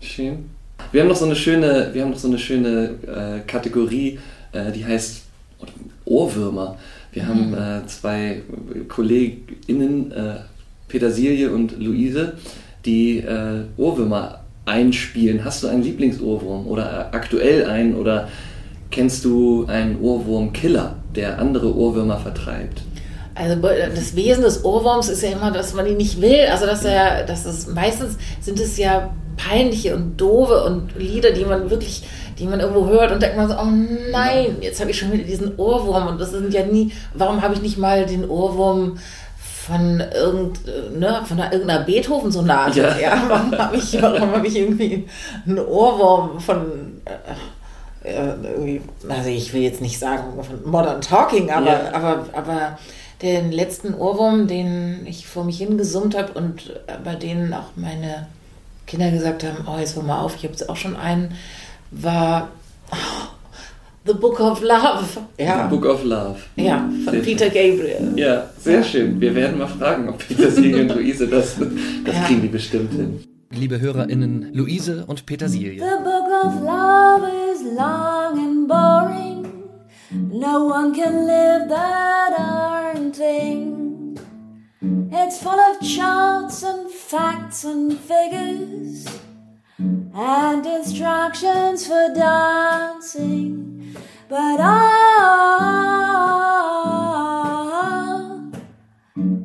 Schön. 0.01 0.51
Wir 0.93 1.03
haben 1.03 1.09
noch 1.09 1.17
so 1.17 1.25
eine 1.25 1.37
schöne, 1.37 1.91
wir 1.93 2.03
haben 2.03 2.11
noch 2.11 2.19
so 2.19 2.29
eine 2.29 2.39
schöne 2.39 2.95
äh, 3.07 3.47
Kategorie, 3.47 4.19
äh, 4.53 4.73
die 4.73 4.85
heißt 4.85 5.23
Ohrwürmer. 6.05 6.77
Wir 7.13 7.25
mhm. 7.25 7.29
haben 7.29 7.55
äh, 7.55 7.87
zwei 7.87 8.43
KollegInnen, 8.89 10.13
äh, 10.13 10.35
Petersilie 10.89 11.51
und 11.51 11.79
Luise, 11.79 12.35
die 12.85 13.19
äh, 13.19 13.65
Ohrwürmer 13.77 14.41
einspielen. 14.65 15.45
Hast 15.45 15.63
du 15.63 15.69
einen 15.69 15.83
Lieblingsohrwurm 15.83 16.67
oder 16.67 17.13
aktuell 17.13 17.67
einen 17.67 17.95
oder 17.95 18.29
kennst 18.91 19.25
du 19.25 19.67
einen 19.67 20.01
Ohrwurmkiller, 20.01 20.97
der 21.15 21.39
andere 21.39 21.75
Ohrwürmer 21.75 22.19
vertreibt? 22.19 22.83
Also 23.35 23.57
das 23.57 24.17
Wesen 24.17 24.43
des 24.43 24.65
Ohrwurms 24.65 25.09
ist 25.09 25.23
ja 25.23 25.31
immer, 25.31 25.53
dass 25.53 25.73
man 25.73 25.87
ihn 25.87 25.97
nicht 25.97 26.21
will. 26.21 26.47
Also 26.51 26.67
dass 26.67 26.85
er, 26.85 27.25
dass 27.25 27.45
es 27.45 27.69
meistens 27.69 28.17
sind 28.41 28.59
es 28.59 28.77
ja 28.77 29.15
peinliche 29.37 29.95
und 29.95 30.21
doofe 30.21 30.65
und 30.65 30.97
Lieder, 30.99 31.31
die 31.31 31.45
man 31.45 31.71
wirklich, 31.71 32.03
die 32.39 32.47
man 32.47 32.61
irgendwo 32.61 32.87
hört 32.87 33.13
und 33.13 33.23
denkt 33.23 33.37
man 33.37 33.49
so, 33.49 33.55
oh 33.55 33.67
nein, 34.11 34.57
jetzt 34.61 34.81
habe 34.81 34.91
ich 34.91 34.99
schon 34.99 35.13
wieder 35.13 35.25
diesen 35.25 35.57
Ohrwurm 35.57 36.07
und 36.09 36.21
das 36.21 36.31
sind 36.31 36.53
ja 36.53 36.65
nie, 36.65 36.93
warum 37.15 37.43
habe 37.43 37.55
ich 37.55 37.63
nicht 37.63 37.79
mal 37.79 38.07
den 38.07 38.29
Ohrwurm 38.29 38.99
von 39.69 40.01
irgend, 40.01 40.61
ne, 40.99 41.21
von 41.27 41.39
einer, 41.39 41.53
irgendeiner 41.53 41.85
Beethoven-Sonate, 41.85 42.81
ja. 42.81 42.99
ja. 42.99 43.23
Warum 43.29 43.59
habe 43.59 43.77
ich, 43.77 44.01
warum 44.01 44.33
habe 44.33 44.47
ich 44.47 44.57
irgendwie 44.57 45.07
einen 45.47 45.59
Ohrwurm 45.59 46.41
von, 46.41 47.01
äh, 47.05 48.09
äh, 48.09 48.35
irgendwie, 48.43 48.81
also 49.09 49.29
ich 49.29 49.53
will 49.53 49.63
jetzt 49.63 49.83
nicht 49.83 49.99
sagen 49.99 50.43
von 50.43 50.71
Modern 50.71 51.03
Talking, 51.03 51.51
aber, 51.51 51.67
ja. 51.67 51.93
aber, 51.93 52.25
aber 52.33 52.79
den 53.21 53.53
letzten 53.53 53.95
Ohrwurm, 53.95 54.47
den 54.47 55.07
ich 55.07 55.27
vor 55.27 55.45
mich 55.45 55.59
hingesummt 55.59 56.17
habe 56.17 56.33
und 56.33 56.81
bei 57.05 57.17
denen 57.17 57.53
auch 57.53 57.71
meine 57.77 58.29
Kinder 58.87 59.11
gesagt 59.11 59.45
haben, 59.45 59.67
oh, 59.67 59.79
jetzt 59.79 59.97
hör 59.97 60.03
mal 60.03 60.21
auf, 60.21 60.37
ich 60.37 60.45
habe 60.45 60.53
jetzt 60.53 60.69
auch 60.69 60.77
schon 60.77 60.97
einen, 60.97 61.33
war 61.91 62.49
The 64.09 64.15
Book 64.15 64.41
of 64.41 64.63
Love. 64.63 65.05
Ja. 65.39 65.69
The 65.69 65.77
Book 65.77 65.85
of 65.85 66.03
Love. 66.03 66.41
Ja, 66.57 66.89
von 67.05 67.13
sehr 67.13 67.21
Peter 67.21 67.47
Gabriel. 67.47 68.13
Ja, 68.17 68.49
sehr 68.59 68.83
schön. 68.83 69.21
Wir 69.21 69.35
werden 69.35 69.59
mal 69.59 69.67
fragen, 69.67 70.09
ob 70.09 70.27
Petersilie 70.27 70.81
und 70.81 70.95
Luise 70.97 71.29
das, 71.29 71.57
das 72.05 72.15
ja. 72.15 72.25
kriegen 72.25 72.41
die 72.41 72.49
bestimmt 72.49 72.93
hin. 72.93 73.21
Liebe 73.51 73.79
HörerInnen, 73.79 74.55
Luise 74.55 75.05
und 75.07 75.27
Petersilie. 75.27 75.79
The 75.79 76.03
Book 76.03 76.45
of 76.45 76.55
Love 76.63 77.29
is 77.53 77.63
long 77.77 78.39
and 78.39 78.67
boring. 78.67 79.47
No 80.11 80.65
one 80.65 80.93
can 80.95 81.27
live 81.27 81.69
that 81.69 82.31
darn 82.35 83.13
thing. 83.13 84.19
It's 85.11 85.39
full 85.39 85.53
of 85.53 85.81
charts 85.81 86.63
and 86.63 86.91
facts 86.91 87.65
and 87.65 87.93
figures 87.93 89.07
and 90.21 90.67
instructions 90.67 91.87
for 91.87 92.13
dancing. 92.13 93.95
But 94.29 94.59
ah, 94.61 94.75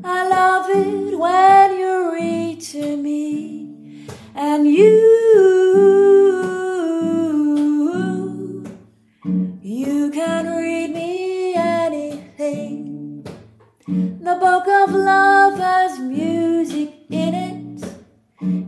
I 0.03 0.27
love 0.27 0.69
it 0.71 1.15
when 1.17 1.77
you 1.77 2.11
read 2.13 2.59
to 2.61 2.97
me 2.97 4.07
and 4.33 4.67
you. 4.67 5.11
You 9.61 10.09
can 10.09 10.47
read 10.57 10.91
me 10.91 11.53
anything. 11.55 13.23
The 13.87 14.37
book 14.41 14.67
of 14.67 14.91
love 14.91 15.59
has 15.59 15.99
music. 15.99 16.32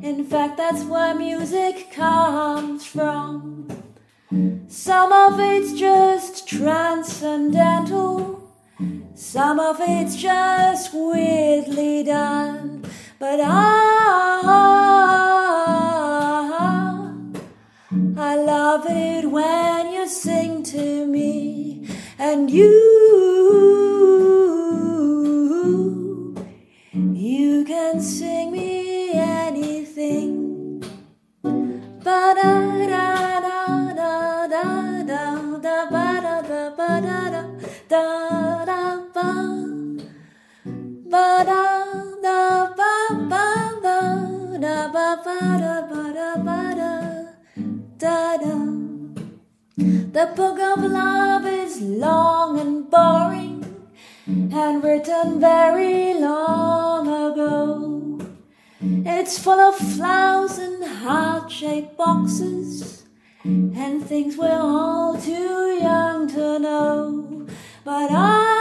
In 0.06 0.24
fact, 0.24 0.56
that's 0.58 0.84
where 0.84 1.16
music 1.16 1.92
comes 1.92 2.86
from. 2.86 3.68
Some 4.68 5.12
of 5.12 5.40
it's 5.40 5.74
just 5.74 6.48
transcendental, 6.48 8.54
some 9.16 9.60
of 9.60 9.78
it's 9.80 10.16
just 10.16 10.94
weirdly 10.94 12.04
done. 12.04 12.86
But 13.18 13.40
ah, 13.42 14.42
I 18.16 18.36
love 18.36 18.86
it 18.88 19.32
when 19.32 19.92
you 19.92 20.08
sing 20.08 20.62
to 20.66 21.08
me 21.08 21.88
and. 22.20 22.52
You 22.52 23.16
things 64.26 64.38
we're 64.38 64.60
all 64.60 65.16
too 65.22 65.78
young 65.80 66.28
to 66.28 66.58
know. 66.58 67.46
But 67.84 68.10
ah, 68.12 68.56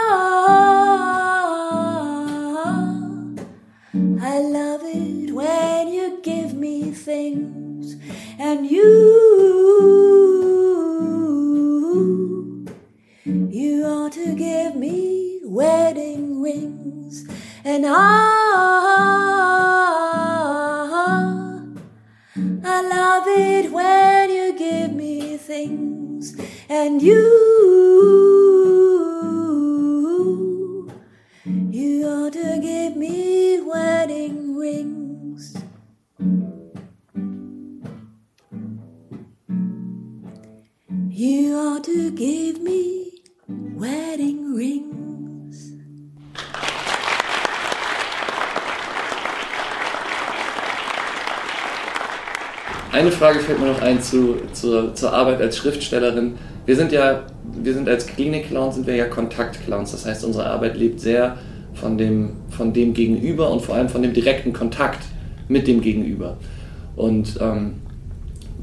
I 4.21 4.39
love 4.39 4.81
it 4.83 5.31
when 5.33 5.87
you 5.87 6.19
give 6.21 6.53
me 6.53 6.91
things 6.91 7.95
and 8.37 8.69
you, 8.69 8.85
you 13.49 13.85
ought 13.85 14.11
to 14.11 14.35
give 14.35 14.75
me 14.75 15.41
wedding 15.45 16.43
rings, 16.43 17.27
and 17.63 17.85
I, 17.87 17.91
I 22.63 22.81
love 22.81 23.27
it 23.27 23.71
when 23.71 24.14
things, 25.55 26.35
and 26.67 27.01
you, 27.01 27.21
you 31.71 32.05
ought 32.05 32.33
to 32.33 32.59
give 32.61 32.97
me 32.97 33.61
wedding 33.61 34.57
rings. 34.57 35.55
You 41.09 41.55
ought 41.55 41.85
to 41.85 42.11
give 42.11 42.61
me 42.61 43.21
wedding 43.47 44.53
rings. 44.53 44.84
Eine 52.95 53.11
Frage 53.11 53.39
fällt 53.39 53.59
mir 53.59 53.65
noch 53.65 53.81
ein 53.81 54.01
zu, 54.01 54.37
zu, 54.53 54.93
zur 54.93 55.11
Arbeit 55.11 55.41
als 55.41 55.57
Schriftstellerin. 55.57 56.35
Wir 56.65 56.77
sind 56.77 56.93
ja, 56.93 57.23
wir 57.61 57.73
sind 57.73 57.89
als 57.89 58.07
Klinik-Clowns, 58.07 58.75
sind 58.75 58.87
wir 58.87 58.95
ja 58.95 59.03
Kontakt-Clowns. 59.03 59.91
Das 59.91 60.05
heißt, 60.05 60.23
unsere 60.23 60.45
Arbeit 60.45 60.77
lebt 60.77 61.01
sehr 61.01 61.37
von 61.73 61.97
dem, 61.97 62.29
von 62.49 62.71
dem 62.71 62.93
Gegenüber 62.93 63.51
und 63.51 63.61
vor 63.61 63.75
allem 63.75 63.89
von 63.89 64.01
dem 64.01 64.13
direkten 64.13 64.53
Kontakt 64.53 65.03
mit 65.49 65.67
dem 65.67 65.81
Gegenüber. 65.81 66.37
Und 66.95 67.37
ähm, 67.41 67.73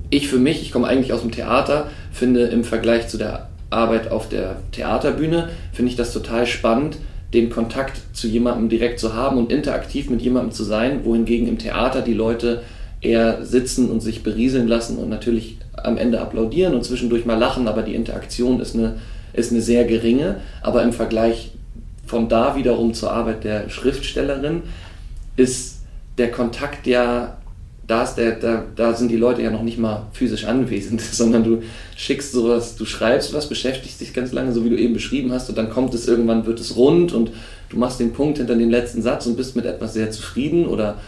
ich 0.08 0.28
für 0.28 0.38
mich, 0.38 0.62
ich 0.62 0.72
komme 0.72 0.86
eigentlich 0.86 1.12
aus 1.12 1.20
dem 1.20 1.30
Theater, 1.30 1.90
finde 2.10 2.44
im 2.44 2.64
Vergleich 2.64 3.08
zu 3.08 3.18
der 3.18 3.50
Arbeit 3.68 4.10
auf 4.10 4.30
der 4.30 4.56
Theaterbühne, 4.72 5.50
finde 5.74 5.90
ich 5.90 5.96
das 5.96 6.10
total 6.10 6.46
spannend, 6.46 6.96
den 7.34 7.50
Kontakt 7.50 8.00
zu 8.14 8.28
jemandem 8.28 8.70
direkt 8.70 8.98
zu 8.98 9.12
haben 9.12 9.36
und 9.36 9.52
interaktiv 9.52 10.08
mit 10.08 10.22
jemandem 10.22 10.52
zu 10.52 10.64
sein, 10.64 11.04
wohingegen 11.04 11.48
im 11.48 11.58
Theater 11.58 12.00
die 12.00 12.14
Leute 12.14 12.62
eher 13.02 13.44
sitzen 13.44 13.90
und 13.90 14.00
sich 14.00 14.22
berieseln 14.22 14.68
lassen 14.68 14.96
und 14.96 15.08
natürlich 15.08 15.58
am 15.76 15.98
Ende 15.98 16.20
applaudieren 16.20 16.74
und 16.74 16.84
zwischendurch 16.84 17.26
mal 17.26 17.38
lachen, 17.38 17.66
aber 17.66 17.82
die 17.82 17.94
Interaktion 17.94 18.60
ist 18.60 18.74
eine, 18.74 18.98
ist 19.32 19.50
eine 19.50 19.60
sehr 19.60 19.84
geringe. 19.84 20.36
Aber 20.62 20.82
im 20.82 20.92
Vergleich 20.92 21.50
von 22.06 22.28
da 22.28 22.56
wiederum 22.56 22.94
zur 22.94 23.12
Arbeit 23.12 23.44
der 23.44 23.68
Schriftstellerin 23.68 24.62
ist 25.36 25.80
der 26.18 26.30
Kontakt 26.30 26.86
ja, 26.86 27.38
da, 27.88 28.04
ist 28.04 28.14
der, 28.14 28.32
da, 28.32 28.64
da 28.76 28.94
sind 28.94 29.10
die 29.10 29.16
Leute 29.16 29.42
ja 29.42 29.50
noch 29.50 29.62
nicht 29.62 29.78
mal 29.78 30.06
physisch 30.12 30.44
anwesend, 30.44 31.00
sondern 31.12 31.42
du 31.42 31.62
schickst 31.96 32.32
sowas, 32.32 32.76
du 32.76 32.84
schreibst 32.84 33.34
was, 33.34 33.48
beschäftigst 33.48 34.00
dich 34.00 34.14
ganz 34.14 34.32
lange, 34.32 34.52
so 34.52 34.64
wie 34.64 34.70
du 34.70 34.78
eben 34.78 34.94
beschrieben 34.94 35.32
hast, 35.32 35.48
und 35.48 35.58
dann 35.58 35.70
kommt 35.70 35.92
es 35.94 36.06
irgendwann, 36.06 36.46
wird 36.46 36.60
es 36.60 36.76
rund 36.76 37.12
und 37.12 37.32
du 37.70 37.78
machst 37.78 37.98
den 37.98 38.12
Punkt 38.12 38.38
hinter 38.38 38.54
dem 38.54 38.70
letzten 38.70 39.02
Satz 39.02 39.26
und 39.26 39.36
bist 39.36 39.56
mit 39.56 39.64
etwas 39.64 39.94
sehr 39.94 40.10
zufrieden 40.12 40.66
oder 40.66 40.98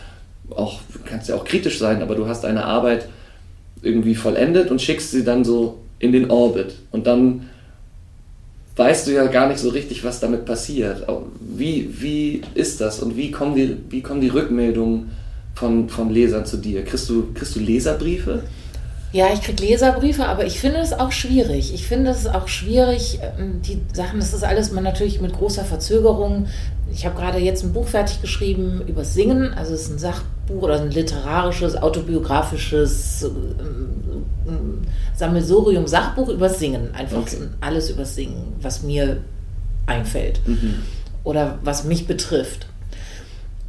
auch, 0.51 0.81
kannst 1.05 1.29
ja 1.29 1.35
auch 1.35 1.45
kritisch 1.45 1.79
sein, 1.79 2.03
aber 2.03 2.15
du 2.15 2.27
hast 2.27 2.45
eine 2.45 2.65
Arbeit 2.65 3.09
irgendwie 3.83 4.15
vollendet 4.15 4.71
und 4.71 4.81
schickst 4.81 5.11
sie 5.11 5.25
dann 5.25 5.45
so 5.45 5.81
in 5.99 6.13
den 6.13 6.31
Orbit. 6.31 6.75
Und 6.91 7.07
dann 7.07 7.49
weißt 8.77 9.07
du 9.07 9.13
ja 9.13 9.27
gar 9.27 9.49
nicht 9.49 9.61
so 9.61 9.69
richtig, 9.69 10.05
was 10.05 10.21
damit 10.21 10.45
passiert. 10.45 11.07
Wie, 11.41 11.95
wie 12.01 12.43
ist 12.55 12.81
das 12.81 13.01
und 13.01 13.17
wie 13.17 13.31
kommen 13.31 13.55
die, 13.55 13.77
wie 13.91 14.03
kommen 14.03 14.21
die 14.21 14.29
Rückmeldungen 14.29 15.11
von, 15.55 15.89
von 15.89 16.11
Lesern 16.11 16.45
zu 16.45 16.57
dir? 16.57 16.85
Kriegst 16.85 17.09
du, 17.09 17.33
kriegst 17.35 17.55
du 17.55 17.61
Leserbriefe? 17.61 18.43
Ja, 19.15 19.33
ich 19.33 19.43
kriege 19.43 19.63
Leserbriefe, 19.65 20.27
aber 20.27 20.45
ich 20.45 20.59
finde 20.59 20.79
es 20.81 20.93
auch 20.93 21.13
schwierig. 21.13 21.73
Ich 21.73 21.87
finde 21.87 22.11
es 22.11 22.27
auch 22.27 22.49
schwierig, 22.49 23.21
ähm, 23.39 23.63
die 23.63 23.81
Sachen, 23.93 24.19
das 24.19 24.35
ist 24.35 24.43
alles 24.43 24.73
mal 24.73 24.81
natürlich 24.81 25.21
mit 25.21 25.33
großer 25.35 25.65
Verzögerung. 25.65 26.47
Ich 26.93 27.07
habe 27.07 27.17
gerade 27.17 27.39
jetzt 27.39 27.63
ein 27.63 27.73
Buch 27.73 27.87
fertig 27.87 28.21
geschrieben 28.21 28.83
über 28.89 29.05
Singen, 29.05 29.55
also 29.55 29.73
es 29.73 29.83
ist 29.83 29.93
ein 29.93 29.99
Sachbuch 30.01 30.63
oder 30.63 30.81
ein 30.81 30.91
literarisches, 30.91 31.77
autobiografisches 31.77 33.23
ähm, 34.49 34.83
Sammelsurium, 35.15 35.87
Sachbuch 35.87 36.29
über 36.29 36.49
Singen. 36.49 36.93
Einfach 36.95 37.19
Okay. 37.19 37.37
alles 37.61 37.91
über 37.91 38.05
Singen, 38.05 38.55
was 38.61 38.83
mir 38.83 39.19
einfällt 39.87 40.41
oder 41.23 41.59
was 41.63 41.85
mich 41.85 42.09
betrifft. 42.09 42.67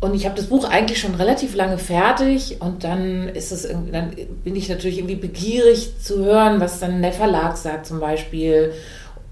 Und 0.06 0.14
ich 0.14 0.26
habe 0.26 0.36
das 0.36 0.46
Buch 0.46 0.70
eigentlich 0.70 1.00
schon 1.00 1.16
relativ 1.16 1.56
lange 1.56 1.80
fertig 1.80 2.58
und 2.62 2.84
dann 2.84 3.28
ist 3.28 3.52
es 3.52 3.64
dann 3.64 4.12
bin 4.44 4.56
ich 4.56 4.70
natürlich 4.70 5.00
irgendwie 5.00 5.16
begierig 5.16 6.00
zu 6.00 6.24
hören, 6.24 6.60
was 6.60 6.80
dann 6.80 7.02
der 7.02 7.12
Verlag 7.12 7.58
sagt 7.58 7.88
zum 7.88 8.00
Beispiel. 8.00 8.72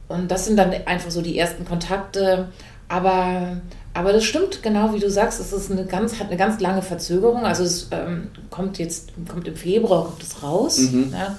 Und 0.08 0.32
das 0.32 0.46
sind 0.46 0.58
dann 0.58 0.74
einfach 0.88 1.12
so 1.12 1.22
die 1.22 1.38
ersten 1.38 1.64
Kontakte. 1.64 2.50
Aber, 2.88 3.58
aber 3.94 4.14
das 4.14 4.24
stimmt 4.24 4.64
genau, 4.64 4.96
wie 4.96 5.00
du 5.00 5.12
sagst, 5.12 5.40
es 5.40 5.54
ist 5.54 5.72
eine 5.72 5.86
ganz, 5.86 6.20
hat 6.20 6.30
eine 6.30 6.38
ganz 6.38 6.60
lange 6.60 6.82
Verzögerung. 6.82 7.46
Also 7.46 7.64
es 7.64 7.90
ähm, 7.92 8.30
kommt 8.50 8.80
jetzt, 8.80 9.12
kommt 9.30 9.48
im 9.48 9.56
Februar, 9.56 10.06
kommt 10.06 10.24
es 10.24 10.42
raus. 10.42 10.82
Ja. 11.12 11.38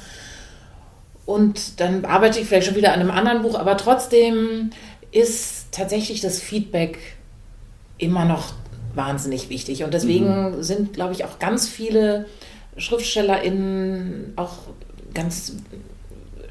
Und 1.26 1.80
dann 1.80 2.04
arbeite 2.04 2.38
ich 2.38 2.46
vielleicht 2.46 2.68
schon 2.68 2.76
wieder 2.76 2.92
an 2.92 3.00
einem 3.00 3.10
anderen 3.10 3.42
Buch, 3.42 3.58
aber 3.58 3.76
trotzdem 3.78 4.70
ist 5.10 5.72
tatsächlich 5.72 6.20
das 6.20 6.38
Feedback 6.38 7.16
immer 7.98 8.24
noch 8.24 8.52
wahnsinnig 8.94 9.48
wichtig. 9.50 9.84
Und 9.84 9.94
deswegen 9.94 10.62
sind, 10.62 10.92
glaube 10.92 11.12
ich, 11.12 11.24
auch 11.24 11.38
ganz 11.38 11.68
viele 11.68 12.26
SchriftstellerInnen 12.76 14.32
auch 14.36 14.58
ganz 15.12 15.56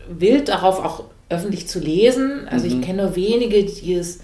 wild 0.08 0.50
darauf, 0.50 0.84
auch 0.84 1.04
öffentlich 1.30 1.68
zu 1.68 1.80
lesen. 1.80 2.48
Also 2.50 2.68
ich 2.68 2.82
kenne 2.82 3.04
nur 3.04 3.16
wenige, 3.16 3.64
die 3.64 3.94
es, 3.94 4.20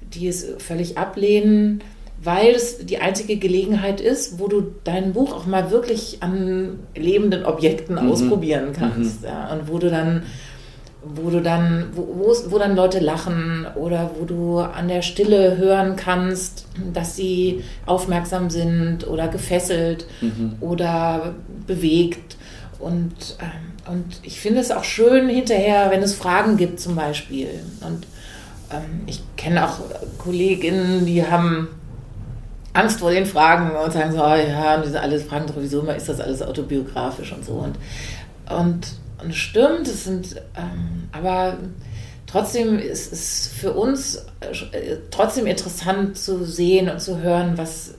die 0.00 0.28
es 0.28 0.46
völlig 0.58 0.98
ablehnen, 0.98 1.82
weil 2.22 2.50
es 2.50 2.78
die 2.78 2.98
einzige 2.98 3.36
Gelegenheit 3.36 4.00
ist, 4.00 4.38
wo 4.38 4.48
du 4.48 4.64
dein 4.84 5.12
Buch 5.12 5.34
auch 5.34 5.46
mal 5.46 5.70
wirklich 5.70 6.18
an 6.20 6.80
lebenden 6.96 7.44
Objekten 7.44 7.98
ausprobieren 7.98 8.72
kannst. 8.72 9.24
Ja, 9.24 9.52
und 9.52 9.68
wo 9.68 9.78
du 9.78 9.90
dann 9.90 10.22
wo 11.04 11.30
du 11.30 11.40
dann, 11.40 11.88
wo, 11.94 12.34
wo, 12.48 12.58
dann 12.58 12.76
Leute 12.76 12.98
lachen 12.98 13.66
oder 13.76 14.10
wo 14.18 14.24
du 14.24 14.58
an 14.58 14.88
der 14.88 15.02
Stille 15.02 15.56
hören 15.56 15.96
kannst, 15.96 16.66
dass 16.92 17.16
sie 17.16 17.62
aufmerksam 17.86 18.50
sind 18.50 19.06
oder 19.06 19.28
gefesselt 19.28 20.06
oder 20.60 21.34
bewegt. 21.66 22.36
Und, 22.78 23.36
ähm, 23.40 23.92
und 23.92 24.20
ich 24.22 24.40
finde 24.40 24.60
es 24.60 24.70
auch 24.70 24.84
schön 24.84 25.28
hinterher, 25.28 25.90
wenn 25.90 26.02
es 26.02 26.14
Fragen 26.14 26.56
gibt 26.56 26.80
zum 26.80 26.96
Beispiel. 26.96 27.48
Und 27.80 28.06
ähm, 28.70 29.02
ich 29.06 29.22
kenne 29.36 29.66
auch 29.66 29.80
Kolleginnen, 30.18 31.06
die 31.06 31.26
haben 31.26 31.68
Angst 32.72 33.00
vor 33.00 33.10
den 33.10 33.26
Fragen 33.26 33.70
und 33.76 33.92
sagen 33.92 34.12
so, 34.12 34.18
oh 34.18 34.34
ja, 34.34 34.76
und 34.76 34.84
diese 34.84 35.00
alles 35.00 35.22
Fragen 35.22 35.46
sowieso 35.48 35.80
immer, 35.80 35.94
ist 35.94 36.08
das 36.08 36.20
alles 36.20 36.42
autobiografisch 36.42 37.32
und 37.32 37.44
so. 37.44 37.52
Und, 37.52 37.78
und, 38.50 38.88
und 39.24 39.34
stimmt, 39.34 39.88
es 39.88 40.04
sind, 40.04 40.36
ähm, 40.56 41.08
aber 41.12 41.58
trotzdem 42.26 42.78
ist 42.78 43.12
es 43.12 43.48
für 43.48 43.72
uns 43.72 44.16
äh, 44.40 44.96
trotzdem 45.10 45.46
interessant 45.46 46.18
zu 46.18 46.44
sehen 46.44 46.88
und 46.88 47.00
zu 47.00 47.18
hören, 47.18 47.56
was, 47.56 47.94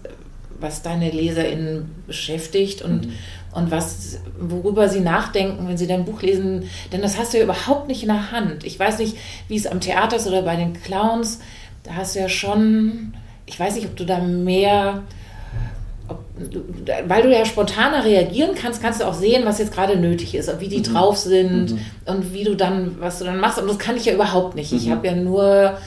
was 0.59 0.81
deine 0.81 1.11
LeserInnen 1.11 1.89
beschäftigt 2.07 2.81
und, 2.81 3.09
und 3.53 3.71
was, 3.71 4.19
worüber 4.39 4.89
sie 4.89 4.99
nachdenken, 4.99 5.67
wenn 5.67 5.77
sie 5.77 5.87
dein 5.87 6.05
Buch 6.05 6.21
lesen. 6.21 6.69
Denn 6.91 7.01
das 7.01 7.17
hast 7.17 7.33
du 7.33 7.37
ja 7.37 7.43
überhaupt 7.43 7.87
nicht 7.87 8.03
in 8.03 8.09
der 8.09 8.31
Hand. 8.31 8.63
Ich 8.63 8.79
weiß 8.79 8.99
nicht, 8.99 9.17
wie 9.47 9.55
es 9.55 9.67
am 9.67 9.79
Theater 9.79 10.17
ist 10.17 10.27
oder 10.27 10.41
bei 10.41 10.55
den 10.55 10.73
Clowns. 10.73 11.39
Da 11.83 11.95
hast 11.95 12.15
du 12.15 12.19
ja 12.19 12.29
schon, 12.29 13.13
ich 13.45 13.59
weiß 13.59 13.75
nicht, 13.75 13.87
ob 13.87 13.95
du 13.95 14.05
da 14.05 14.19
mehr, 14.19 15.03
weil 17.07 17.21
du 17.21 17.33
ja 17.33 17.45
spontaner 17.45 18.03
reagieren 18.03 18.55
kannst, 18.55 18.81
kannst 18.81 18.99
du 18.99 19.05
auch 19.05 19.13
sehen, 19.13 19.45
was 19.45 19.59
jetzt 19.59 19.73
gerade 19.73 19.95
nötig 19.95 20.35
ist, 20.35 20.59
wie 20.59 20.67
die 20.67 20.81
drauf 20.81 21.17
sind 21.17 21.77
und 22.05 22.33
wie 22.33 22.43
du 22.43 22.55
dann, 22.55 22.97
was 22.99 23.19
du 23.19 23.25
dann 23.25 23.39
machst. 23.39 23.57
Und 23.57 23.67
das 23.67 23.79
kann 23.79 23.95
ich 23.95 24.05
ja 24.05 24.13
überhaupt 24.13 24.55
nicht. 24.55 24.73
Ich 24.73 24.89
habe 24.89 25.07
ja 25.07 25.15
nur 25.15 25.77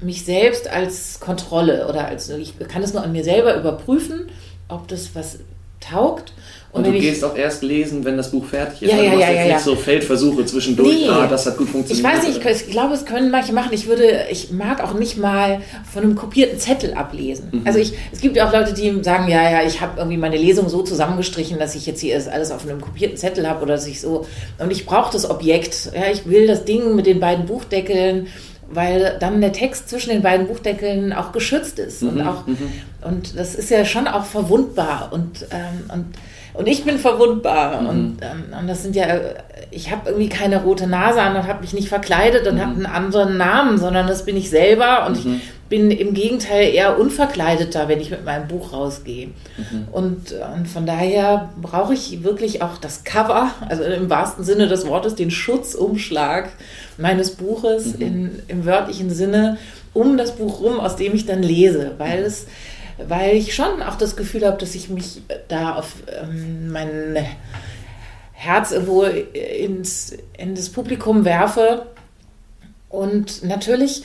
mich 0.00 0.24
selbst 0.24 0.68
als 0.68 1.20
Kontrolle 1.20 1.86
oder 1.88 2.06
als, 2.06 2.30
ich 2.30 2.54
kann 2.68 2.82
es 2.82 2.94
nur 2.94 3.02
an 3.02 3.12
mir 3.12 3.24
selber 3.24 3.54
überprüfen, 3.56 4.28
ob 4.68 4.88
das 4.88 5.14
was 5.14 5.40
taugt. 5.80 6.32
Und, 6.72 6.84
wenn 6.84 6.92
du 6.92 6.98
ich- 6.98 7.04
gehst 7.04 7.24
auch 7.24 7.36
erst 7.36 7.62
lesen, 7.64 8.04
wenn 8.04 8.16
das 8.16 8.30
Buch 8.30 8.44
fertig 8.46 8.82
ist. 8.82 8.90
Ja, 8.92 8.98
Also 8.98 9.04
ja, 9.04 9.10
du 9.10 9.16
machst 9.16 9.28
ja, 9.28 9.34
jetzt 9.34 9.38
ja, 9.38 9.44
nicht 9.56 9.66
ja. 9.66 9.72
so 9.72 9.74
Feldversuche 9.76 10.44
zwischendurch. 10.46 11.00
Nee. 11.00 11.08
Ah, 11.08 11.26
das 11.26 11.44
hat 11.46 11.56
gut 11.56 11.66
Ich 11.66 11.72
funktioniert. 11.72 12.06
weiß 12.06 12.22
nicht, 12.28 12.44
ich, 12.44 12.66
ich 12.66 12.70
glaube, 12.70 12.94
es 12.94 13.04
können 13.04 13.30
manche 13.32 13.52
machen. 13.52 13.70
Ich 13.72 13.88
würde, 13.88 14.26
ich 14.30 14.52
mag 14.52 14.80
auch 14.84 14.94
nicht 14.94 15.16
mal 15.16 15.62
von 15.92 16.04
einem 16.04 16.14
kopierten 16.14 16.60
Zettel 16.60 16.94
ablesen. 16.94 17.48
Mhm. 17.50 17.62
Also 17.66 17.80
ich, 17.80 17.94
es 18.12 18.20
gibt 18.20 18.36
ja 18.36 18.46
auch 18.48 18.52
Leute, 18.52 18.72
die 18.72 19.02
sagen, 19.02 19.28
ja, 19.28 19.50
ja, 19.50 19.66
ich 19.66 19.80
habe 19.80 19.94
irgendwie 19.98 20.16
meine 20.16 20.36
Lesung 20.36 20.68
so 20.68 20.82
zusammengestrichen, 20.82 21.58
dass 21.58 21.74
ich 21.74 21.86
jetzt 21.86 22.00
hier 22.00 22.14
alles 22.32 22.52
auf 22.52 22.62
einem 22.64 22.80
kopierten 22.80 23.16
Zettel 23.16 23.48
habe 23.48 23.62
oder 23.64 23.74
dass 23.74 23.88
ich 23.88 24.00
so 24.00 24.26
und 24.58 24.70
ich 24.70 24.86
brauche 24.86 25.12
das 25.12 25.28
Objekt. 25.28 25.90
Ja, 25.92 26.10
ich 26.12 26.26
will 26.26 26.46
das 26.46 26.64
Ding 26.64 26.94
mit 26.94 27.06
den 27.06 27.18
beiden 27.18 27.46
Buchdeckeln, 27.46 28.28
weil 28.72 29.16
dann 29.18 29.40
der 29.40 29.52
Text 29.52 29.88
zwischen 29.90 30.10
den 30.10 30.22
beiden 30.22 30.46
Buchdeckeln 30.46 31.12
auch 31.12 31.32
geschützt 31.32 31.80
ist 31.80 32.02
Mhm, 32.02 32.08
und 32.10 32.20
auch 32.28 32.44
und 33.04 33.36
das 33.36 33.56
ist 33.56 33.70
ja 33.70 33.84
schon 33.84 34.06
auch 34.06 34.24
verwundbar 34.24 35.08
und 35.12 35.46
ähm, 35.50 35.90
und 35.92 36.04
und 36.60 36.66
ich 36.66 36.84
bin 36.84 36.98
verwundbar. 36.98 37.78
Und, 37.88 38.18
ähm, 38.20 38.54
und 38.58 38.68
das 38.68 38.82
sind 38.82 38.94
ja, 38.94 39.06
ich 39.70 39.90
habe 39.90 40.10
irgendwie 40.10 40.28
keine 40.28 40.62
rote 40.62 40.86
Nase 40.86 41.22
an 41.22 41.34
und 41.34 41.46
habe 41.48 41.62
mich 41.62 41.72
nicht 41.72 41.88
verkleidet 41.88 42.46
und 42.46 42.60
habe 42.60 42.72
einen 42.72 42.84
anderen 42.84 43.38
Namen, 43.38 43.78
sondern 43.78 44.06
das 44.06 44.26
bin 44.26 44.36
ich 44.36 44.50
selber. 44.50 45.06
Und 45.06 45.16
ich 45.16 45.24
bin 45.70 45.90
im 45.90 46.12
Gegenteil 46.12 46.68
eher 46.74 47.00
unverkleideter, 47.00 47.88
wenn 47.88 47.98
ich 47.98 48.10
mit 48.10 48.26
meinem 48.26 48.46
Buch 48.46 48.74
rausgehe. 48.74 49.28
Und, 49.90 50.34
und 50.54 50.68
von 50.68 50.84
daher 50.84 51.48
brauche 51.62 51.94
ich 51.94 52.22
wirklich 52.24 52.60
auch 52.60 52.76
das 52.76 53.04
Cover, 53.04 53.52
also 53.66 53.82
im 53.84 54.10
wahrsten 54.10 54.44
Sinne 54.44 54.68
des 54.68 54.86
Wortes, 54.86 55.14
den 55.14 55.30
Schutzumschlag 55.30 56.50
meines 56.98 57.30
Buches 57.36 57.94
in, 57.94 58.42
im 58.48 58.66
wörtlichen 58.66 59.08
Sinne 59.08 59.56
um 59.94 60.18
das 60.18 60.36
Buch 60.36 60.60
rum, 60.60 60.78
aus 60.78 60.96
dem 60.96 61.14
ich 61.14 61.24
dann 61.24 61.42
lese, 61.42 61.92
weil 61.96 62.18
es 62.18 62.46
weil 63.08 63.36
ich 63.36 63.54
schon 63.54 63.82
auch 63.82 63.96
das 63.96 64.16
Gefühl 64.16 64.46
habe, 64.46 64.58
dass 64.58 64.74
ich 64.74 64.88
mich 64.88 65.22
da 65.48 65.74
auf 65.76 65.94
ähm, 66.22 66.70
mein 66.70 67.16
Herz 68.32 68.72
irgendwo 68.72 69.02
ins, 69.02 70.16
in 70.38 70.54
das 70.54 70.70
Publikum 70.70 71.24
werfe. 71.24 71.86
Und 72.88 73.44
natürlich 73.44 74.02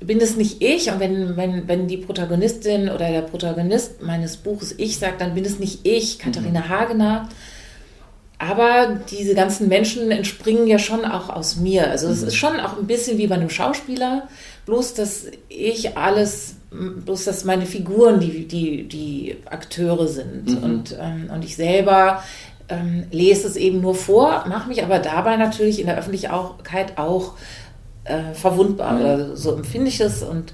bin 0.00 0.20
es 0.20 0.36
nicht 0.36 0.62
ich. 0.62 0.90
Und 0.90 1.00
wenn, 1.00 1.36
wenn, 1.36 1.68
wenn 1.68 1.88
die 1.88 1.96
Protagonistin 1.96 2.88
oder 2.88 3.10
der 3.10 3.22
Protagonist 3.22 4.02
meines 4.02 4.36
Buches 4.36 4.74
ich 4.76 4.98
sagt, 4.98 5.20
dann 5.20 5.34
bin 5.34 5.44
es 5.44 5.58
nicht 5.58 5.86
ich, 5.86 6.18
Katharina 6.18 6.68
Hagener. 6.68 7.28
aber 8.38 9.00
diese 9.10 9.34
ganzen 9.34 9.68
Menschen 9.68 10.10
entspringen 10.10 10.66
ja 10.66 10.78
schon 10.78 11.04
auch 11.04 11.28
aus 11.28 11.56
mir. 11.56 11.90
Also 11.90 12.08
es 12.08 12.22
ist 12.22 12.36
schon 12.36 12.60
auch 12.60 12.78
ein 12.78 12.86
bisschen 12.86 13.18
wie 13.18 13.26
bei 13.26 13.34
einem 13.34 13.50
Schauspieler, 13.50 14.28
bloß 14.68 14.92
dass 14.92 15.24
ich 15.48 15.96
alles, 15.96 16.56
bloß 16.70 17.24
dass 17.24 17.46
meine 17.46 17.64
Figuren 17.64 18.20
die, 18.20 18.46
die, 18.46 18.86
die 18.86 19.36
Akteure 19.46 20.06
sind 20.06 20.62
und, 20.62 20.94
ähm, 21.00 21.30
und 21.34 21.42
ich 21.42 21.56
selber 21.56 22.22
ähm, 22.68 23.06
lese 23.10 23.48
es 23.48 23.56
eben 23.56 23.80
nur 23.80 23.94
vor, 23.94 24.44
mache 24.46 24.68
mich 24.68 24.84
aber 24.84 24.98
dabei 24.98 25.36
natürlich 25.36 25.80
in 25.80 25.86
der 25.86 25.96
Öffentlichkeit 25.96 26.98
auch 26.98 27.32
äh, 28.04 28.34
verwundbar. 28.34 29.00
Oder 29.00 29.36
so 29.36 29.54
empfinde 29.54 29.88
ich 29.88 30.00
es 30.00 30.22
und 30.22 30.52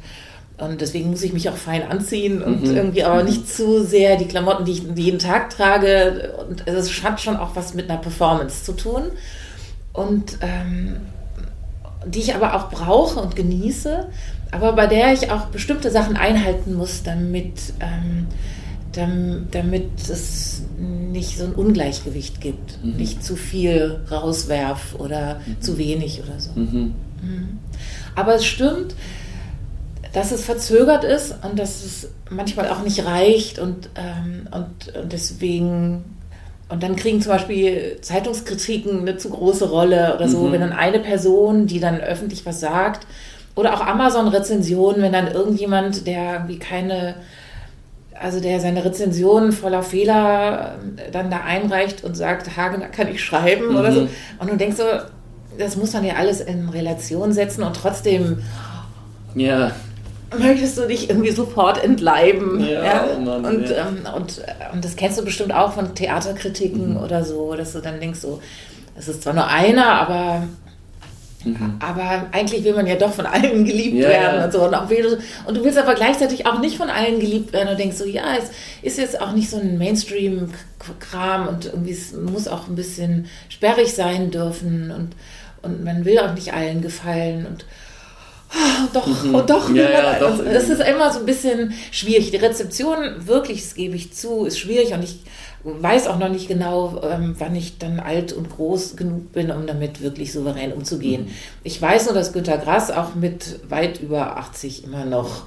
und 0.58 0.80
deswegen 0.80 1.10
muss 1.10 1.24
ich 1.24 1.32
mich 1.32 1.48
auch 1.48 1.56
fein 1.56 1.82
anziehen 1.82 2.40
und 2.40 2.62
irgendwie 2.64 3.02
aber 3.02 3.24
nicht 3.24 3.52
zu 3.52 3.82
sehr 3.84 4.16
die 4.16 4.28
Klamotten, 4.28 4.64
die 4.64 4.70
ich 4.70 4.82
jeden 4.94 5.18
Tag 5.18 5.50
trage. 5.50 6.32
Und 6.48 6.68
es 6.68 7.02
hat 7.02 7.20
schon 7.20 7.36
auch 7.36 7.56
was 7.56 7.74
mit 7.74 7.90
einer 7.90 7.98
Performance 7.98 8.62
zu 8.62 8.74
tun. 8.74 9.02
Und 9.92 10.38
ähm, 10.42 11.00
die 12.06 12.20
ich 12.20 12.34
aber 12.34 12.54
auch 12.54 12.70
brauche 12.70 13.20
und 13.20 13.36
genieße, 13.36 14.06
aber 14.50 14.72
bei 14.72 14.86
der 14.86 15.12
ich 15.12 15.30
auch 15.30 15.46
bestimmte 15.46 15.90
Sachen 15.90 16.16
einhalten 16.16 16.74
muss, 16.74 17.02
damit, 17.02 17.72
ähm, 17.80 18.26
dam- 18.92 19.46
damit 19.50 19.90
es 20.08 20.62
nicht 20.78 21.38
so 21.38 21.44
ein 21.44 21.52
Ungleichgewicht 21.54 22.40
gibt. 22.40 22.78
Nicht 22.84 23.24
zu 23.24 23.36
viel 23.36 24.00
rauswerf 24.10 24.94
oder 24.98 25.40
zu 25.60 25.78
wenig 25.78 26.22
oder 26.22 26.38
so. 26.38 26.50
Mhm. 26.54 26.94
Aber 28.14 28.34
es 28.36 28.44
stimmt, 28.44 28.94
dass 30.12 30.30
es 30.30 30.44
verzögert 30.44 31.02
ist 31.02 31.34
und 31.42 31.58
dass 31.58 31.84
es 31.84 32.08
manchmal 32.30 32.68
auch 32.68 32.82
nicht 32.82 33.04
reicht 33.04 33.58
und, 33.58 33.90
ähm, 33.96 34.46
und, 34.52 34.94
und 34.96 35.12
deswegen 35.12 36.04
und 36.74 36.82
dann 36.82 36.96
kriegen 36.96 37.22
zum 37.22 37.30
Beispiel 37.30 37.98
Zeitungskritiken 38.00 39.02
eine 39.02 39.16
zu 39.16 39.30
große 39.30 39.70
Rolle 39.70 40.12
oder 40.16 40.28
so, 40.28 40.50
wenn 40.50 40.60
dann 40.60 40.72
eine 40.72 40.98
Person, 40.98 41.68
die 41.68 41.78
dann 41.78 42.00
öffentlich 42.00 42.44
was 42.46 42.58
sagt, 42.58 43.06
oder 43.54 43.74
auch 43.74 43.86
Amazon-Rezensionen, 43.86 45.00
wenn 45.00 45.12
dann 45.12 45.30
irgendjemand, 45.30 46.08
der 46.08 46.32
irgendwie 46.32 46.58
keine, 46.58 47.14
also 48.12 48.40
der 48.40 48.58
seine 48.58 48.84
Rezension 48.84 49.52
voller 49.52 49.84
Fehler 49.84 50.74
äh, 50.96 51.12
dann 51.12 51.30
da 51.30 51.42
einreicht 51.44 52.02
und 52.02 52.16
sagt, 52.16 52.56
Hagener 52.56 52.88
kann 52.88 53.06
ich 53.06 53.22
schreiben 53.22 53.76
oder 53.76 53.92
so. 53.92 54.08
Und 54.40 54.50
du 54.50 54.56
denkst 54.56 54.76
so, 54.76 54.82
das 55.56 55.76
muss 55.76 55.92
man 55.92 56.04
ja 56.04 56.14
alles 56.14 56.40
in 56.40 56.70
Relation 56.70 57.32
setzen 57.32 57.62
und 57.62 57.76
trotzdem 57.76 58.38
Ja, 59.36 59.70
möchtest 60.38 60.78
du 60.78 60.86
dich 60.86 61.08
irgendwie 61.10 61.30
sofort 61.30 61.82
entleiben. 61.82 62.60
Ja, 62.60 63.06
oh 63.16 63.20
Mann, 63.20 63.44
und, 63.44 63.68
ja. 63.68 63.88
ähm, 63.88 64.06
und, 64.14 64.38
äh, 64.38 64.72
und 64.72 64.84
das 64.84 64.96
kennst 64.96 65.18
du 65.18 65.24
bestimmt 65.24 65.52
auch 65.52 65.72
von 65.72 65.94
Theaterkritiken 65.94 66.96
oder 66.96 67.24
so, 67.24 67.54
dass 67.54 67.72
du 67.72 67.80
dann 67.80 68.00
denkst, 68.00 68.20
so, 68.20 68.40
es 68.96 69.08
ist 69.08 69.22
zwar 69.22 69.34
nur 69.34 69.46
einer, 69.46 69.86
aber, 69.86 70.44
aber 71.80 72.26
eigentlich 72.32 72.64
will 72.64 72.74
man 72.74 72.86
ja 72.86 72.94
doch 72.94 73.12
von 73.12 73.26
allen 73.26 73.64
geliebt 73.64 73.96
Ja, 73.96 74.08
werden 74.08 74.38
ja. 74.38 74.44
und 74.44 74.52
so. 74.52 74.62
Und, 74.62 74.74
auch 74.74 74.88
und 75.46 75.56
du 75.56 75.64
willst 75.64 75.78
aber 75.78 75.94
gleichzeitig 75.94 76.46
auch 76.46 76.60
nicht 76.60 76.76
von 76.76 76.88
allen 76.90 77.20
geliebt 77.20 77.52
werden 77.52 77.68
und 77.68 77.78
denkst 77.78 77.96
so, 77.96 78.04
ja, 78.04 78.36
es 78.38 78.50
ist 78.82 78.98
jetzt 78.98 79.20
auch 79.20 79.32
nicht 79.32 79.50
so 79.50 79.58
ein 79.58 79.78
Mainstream-Kram 79.78 81.48
und 81.48 81.66
irgendwie 81.66 81.92
es 81.92 82.12
muss 82.12 82.48
auch 82.48 82.68
ein 82.68 82.76
bisschen 82.76 83.26
sperrig 83.48 83.94
sein 83.94 84.30
dürfen 84.30 84.90
und, 84.90 85.10
und 85.62 85.84
man 85.84 86.04
will 86.04 86.18
auch 86.18 86.34
nicht 86.34 86.54
allen 86.54 86.80
gefallen 86.82 87.46
und 87.46 87.64
ah, 88.54 88.88
doch, 88.92 89.08
oh 89.32 89.40
doch, 89.40 89.74
Ja, 89.74 89.90
ja, 89.90 90.18
doch. 90.18 90.38
und 90.38 90.46
das 90.46 90.68
ist 90.68 90.80
immer 90.80 91.12
so 91.12 91.20
ein 91.20 91.26
bisschen 91.26 91.74
schwierig. 91.90 92.30
Die 92.30 92.36
Rezeption, 92.36 93.26
wirklich, 93.26 93.62
das 93.62 93.74
gebe 93.74 93.96
ich 93.96 94.12
zu, 94.12 94.44
ist 94.44 94.58
schwierig 94.58 94.92
und 94.92 95.02
ich 95.02 95.20
weiß 95.64 96.08
auch 96.08 96.18
noch 96.18 96.28
nicht 96.28 96.46
genau, 96.46 97.00
ähm, 97.02 97.34
wann 97.38 97.56
ich 97.56 97.78
dann 97.78 97.98
alt 97.98 98.32
und 98.32 98.50
groß 98.50 98.96
genug 98.96 99.32
bin, 99.32 99.50
um 99.50 99.66
damit 99.66 100.02
wirklich 100.02 100.32
souverän 100.32 100.72
umzugehen. 100.72 101.28
Ich 101.62 101.80
weiß 101.80 102.06
nur, 102.06 102.14
dass 102.14 102.32
Günter 102.32 102.58
Grass 102.58 102.90
auch 102.90 103.14
mit 103.14 103.60
weit 103.70 104.00
über 104.00 104.36
80 104.36 104.84
immer 104.84 105.06
noch 105.06 105.44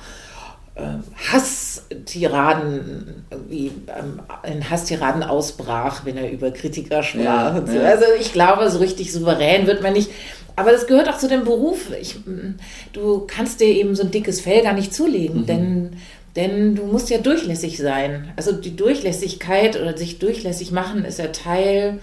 ähm, 0.75 1.03
Hasstiraden, 1.31 3.25
irgendwie 3.31 3.71
ähm, 3.87 4.21
in 4.43 4.69
Hasstiraden 4.69 5.23
ausbrach, 5.23 6.05
wenn 6.05 6.17
er 6.17 6.31
über 6.31 6.51
Kritiker 6.51 7.03
sprach. 7.03 7.55
Ja, 7.55 7.63
so. 7.65 7.73
ja. 7.73 7.81
Also 7.81 8.05
ich 8.19 8.33
glaube, 8.33 8.69
so 8.69 8.79
richtig 8.79 9.11
souverän 9.13 9.65
wird 9.67 9.81
man 9.81 9.93
nicht. 9.93 10.11
Aber 10.57 10.71
das 10.71 10.87
gehört 10.87 11.07
auch 11.07 11.19
zu 11.19 11.29
dem 11.29 11.45
Beruf. 11.45 11.91
Ich, 12.01 12.15
mm, 12.25 12.55
du 12.91 13.25
kannst 13.27 13.61
dir 13.61 13.67
eben 13.67 13.95
so 13.95 14.03
ein 14.03 14.11
dickes 14.11 14.41
Fell 14.41 14.63
gar 14.63 14.73
nicht 14.73 14.91
zulegen, 14.91 15.45
denn, 15.45 15.91
denn 16.35 16.75
du 16.75 16.83
musst 16.85 17.11
ja 17.11 17.19
durchlässig 17.19 17.77
sein. 17.77 18.33
Also 18.35 18.51
die 18.53 18.75
Durchlässigkeit 18.75 19.79
oder 19.79 19.95
sich 19.95 20.17
durchlässig 20.17 20.71
machen 20.71 21.05
ist 21.05 21.19
ja 21.19 21.27
Teil, 21.27 21.99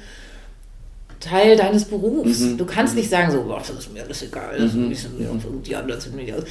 Teil 1.18 1.56
deines 1.56 1.86
Berufs. 1.86 2.56
Du 2.56 2.64
kannst 2.64 2.94
nicht 2.94 3.10
sagen 3.10 3.32
so, 3.32 3.42
boah, 3.42 3.58
das 3.58 3.70
ist 3.70 3.92
mir 3.92 4.04
alles 4.04 4.22
egal, 4.22 4.56
das 4.56 4.72
ist 4.72 4.74
mir 5.18 5.28
die 5.66 5.74
anderen 5.74 6.00
sind 6.00 6.14
mir. 6.14 6.44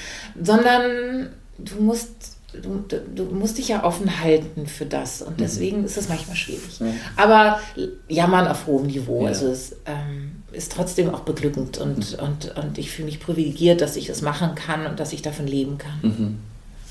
Sondern 0.44 1.30
du 1.58 1.82
musst, 1.82 2.33
du, 2.62 2.86
du, 3.16 3.24
musst 3.26 3.58
dich 3.58 3.70
ja 3.70 3.84
offen 3.84 4.22
halten 4.22 4.68
für 4.68 4.86
das. 4.86 5.22
Und 5.22 5.40
deswegen 5.40 5.84
ist 5.84 5.98
es 5.98 6.10
manchmal 6.10 6.36
schwierig. 6.36 6.80
Aber 7.16 7.60
jammern 8.08 8.48
auf 8.48 8.68
hohem 8.68 8.88
Niveau. 8.88 9.24
Ja. 9.24 9.30
Also 9.30 9.48
es 9.48 9.76
ähm, 9.86 10.44
ist 10.52 10.72
trotzdem 10.72 11.14
auch 11.14 11.22
beglückend 11.22 11.78
und, 11.78 12.18
und, 12.20 12.56
und 12.56 12.78
ich 12.78 12.92
fühle 12.92 13.08
mich 13.08 13.20
privilegiert, 13.20 13.82
dass 13.82 13.96
ich 13.96 14.08
das 14.08 14.22
machen 14.22 14.56
kann 14.56 14.86
und 14.86 15.00
dass 15.00 15.14
ich 15.14 15.22
davon 15.22 15.48
leben 15.48 15.78
kann. 15.78 16.40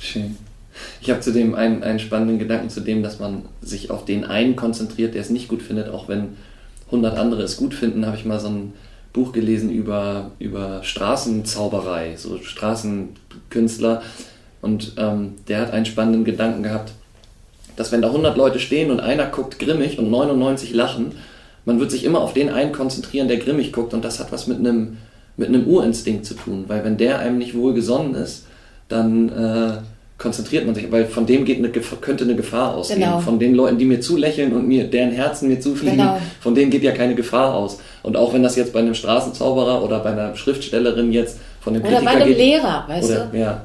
Schön. 0.01 0.37
Ich 1.01 1.11
habe 1.11 1.20
zudem 1.20 1.55
einen, 1.55 1.83
einen 1.83 1.98
spannenden 1.98 2.38
Gedanken 2.38 2.70
zu 2.70 2.81
dem, 2.81 3.03
dass 3.03 3.18
man 3.18 3.44
sich 3.61 3.90
auf 3.90 4.05
den 4.05 4.25
einen 4.25 4.57
konzentriert, 4.57 5.14
der 5.14 5.20
es 5.20 5.31
nicht 5.31 5.48
gut 5.48 5.62
findet, 5.62 5.88
auch 5.88 6.09
wenn 6.09 6.37
100 6.87 7.16
andere 7.16 7.42
es 7.42 7.57
gut 7.57 7.75
finden, 7.75 8.07
habe 8.07 8.16
ich 8.16 8.25
mal 8.25 8.40
so 8.40 8.48
ein 8.48 8.72
Buch 9.12 9.33
gelesen 9.33 9.70
über, 9.70 10.31
über 10.38 10.83
Straßenzauberei, 10.83 12.16
so 12.16 12.38
Straßenkünstler. 12.38 14.03
Und 14.62 14.92
ähm, 14.96 15.35
der 15.48 15.61
hat 15.61 15.72
einen 15.72 15.85
spannenden 15.85 16.25
Gedanken 16.25 16.62
gehabt, 16.62 16.92
dass 17.77 17.92
wenn 17.92 18.01
da 18.03 18.09
100 18.09 18.37
Leute 18.37 18.59
stehen 18.59 18.90
und 18.90 19.01
einer 19.01 19.27
guckt 19.27 19.59
grimmig 19.59 19.98
und 19.98 20.11
99 20.11 20.72
lachen, 20.72 21.12
man 21.64 21.79
wird 21.81 21.90
sich 21.90 22.05
immer 22.05 22.20
auf 22.20 22.33
den 22.33 22.48
einen 22.48 22.72
konzentrieren, 22.72 23.29
der 23.29 23.37
grimmig 23.38 23.72
guckt 23.72 23.92
und 23.94 24.05
das 24.05 24.18
hat 24.20 24.33
was 24.33 24.46
mit 24.46 24.59
einem, 24.59 24.96
mit 25.37 25.48
einem 25.48 25.66
Urinstinkt 25.66 26.25
zu 26.27 26.35
tun, 26.35 26.64
weil 26.68 26.85
wenn 26.85 26.96
der 26.96 27.18
einem 27.18 27.38
nicht 27.38 27.55
wohlgesonnen 27.57 28.14
ist, 28.14 28.46
dann 28.88 29.29
äh, 29.31 29.72
konzentriert 30.18 30.66
man 30.66 30.75
sich, 30.75 30.90
weil 30.92 31.07
von 31.07 31.27
dem 31.27 31.44
geht 31.44 31.59
eine, 31.59 31.68
Gef- 31.68 31.96
könnte 32.01 32.22
eine 32.25 32.37
Gefahr 32.37 32.75
ausgehen. 32.77 33.01
Genau. 33.01 33.18
Von 33.20 33.38
den 33.40 33.55
Leuten, 33.55 33.79
die 33.79 33.85
mir 33.85 34.01
zulächeln 34.01 34.53
und 34.53 34.68
mir, 34.68 34.85
deren 34.88 35.11
Herzen 35.11 35.48
mir 35.48 35.59
zufliegen, 35.59 35.96
Genau. 35.98 36.18
von 36.40 36.55
denen 36.55 36.70
geht 36.70 36.83
ja 36.85 36.92
keine 36.92 37.14
Gefahr 37.16 37.55
aus. 37.55 37.79
Und 38.05 38.16
auch 38.16 38.33
wenn 38.35 38.42
das 38.44 38.55
jetzt 38.55 38.72
bei 38.72 38.79
einem 38.81 38.94
Straßenzauberer 38.94 39.83
oder 39.83 39.98
bei 40.01 40.11
einer 40.11 40.37
Schriftstellerin 40.37 41.11
jetzt 41.12 41.38
von 41.61 41.75
einem 41.75 41.83
Oder 41.85 41.92
bei 41.92 41.98
Kritiker 42.01 42.16
einem 42.16 42.29
geht, 42.29 42.38
Lehrer, 42.38 42.85
weißt 42.87 43.11
oder, 43.11 43.29
du? 43.33 43.38
ja, 43.38 43.64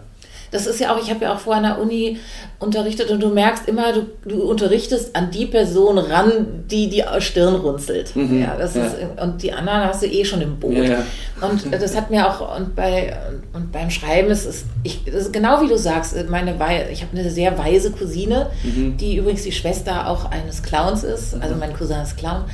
Das 0.58 0.68
ist 0.68 0.80
ja 0.80 0.94
auch, 0.96 1.02
ich 1.02 1.10
habe 1.10 1.24
ja 1.26 1.34
auch 1.34 1.40
vorher 1.40 1.64
an 1.64 1.76
der 1.76 1.82
Uni 1.82 2.18
unterrichtet 2.60 3.10
und 3.12 3.20
du 3.22 3.30
merkst 3.30 3.68
immer, 3.68 3.94
du, 3.94 4.08
du 4.26 4.42
unterrichtest 4.44 5.16
an 5.16 5.30
die 5.32 5.46
Person 5.46 5.98
ran, 5.98 6.64
die 6.70 6.90
die 6.90 7.04
Stirn 7.20 7.56
runzelt. 7.56 8.12
Ja, 8.16 8.56
das 8.58 8.74
Mhm. 8.76 8.82
ja. 8.82 8.88
Ist, 8.88 8.96
und 9.22 9.44
die 9.44 9.54
anderen 9.54 9.82
hast 9.84 10.02
du 10.02 10.08
eh 10.08 10.26
schon 10.26 10.42
im 10.42 10.58
Boot. 10.60 10.74
Ja, 10.74 10.84
ja. 10.84 11.04
Und 11.42 11.72
das 11.72 11.96
hat 11.96 12.10
mir 12.10 12.28
auch, 12.28 12.58
und, 12.58 12.76
bei, 12.76 13.16
und 13.54 13.72
beim 13.72 13.90
Schreiben 13.92 14.30
ist 14.32 14.46
es, 14.46 14.66
ich, 14.84 15.04
das 15.06 15.16
ist 15.26 15.34
genau 15.34 15.62
wie 15.62 15.68
du 15.68 15.78
sagst, 15.78 16.16
meine 16.30 16.58
Wei 16.60 16.88
ich 16.92 17.04
habe 17.04 17.16
eine 17.18 17.30
sehr 17.30 17.58
weise 17.58 17.92
Cousine, 17.92 18.48
Mhm. 18.64 18.98
die 18.98 19.18
übrigens 19.18 19.44
die 19.44 19.52
Schwester 19.52 20.08
auch 20.10 20.32
eines 20.32 20.64
Clowns 20.64 21.04
ist, 21.04 21.36
also 21.40 21.56
mein 21.60 21.74
Cousin 21.78 22.02
ist 22.02 22.18
Clown 22.18 22.46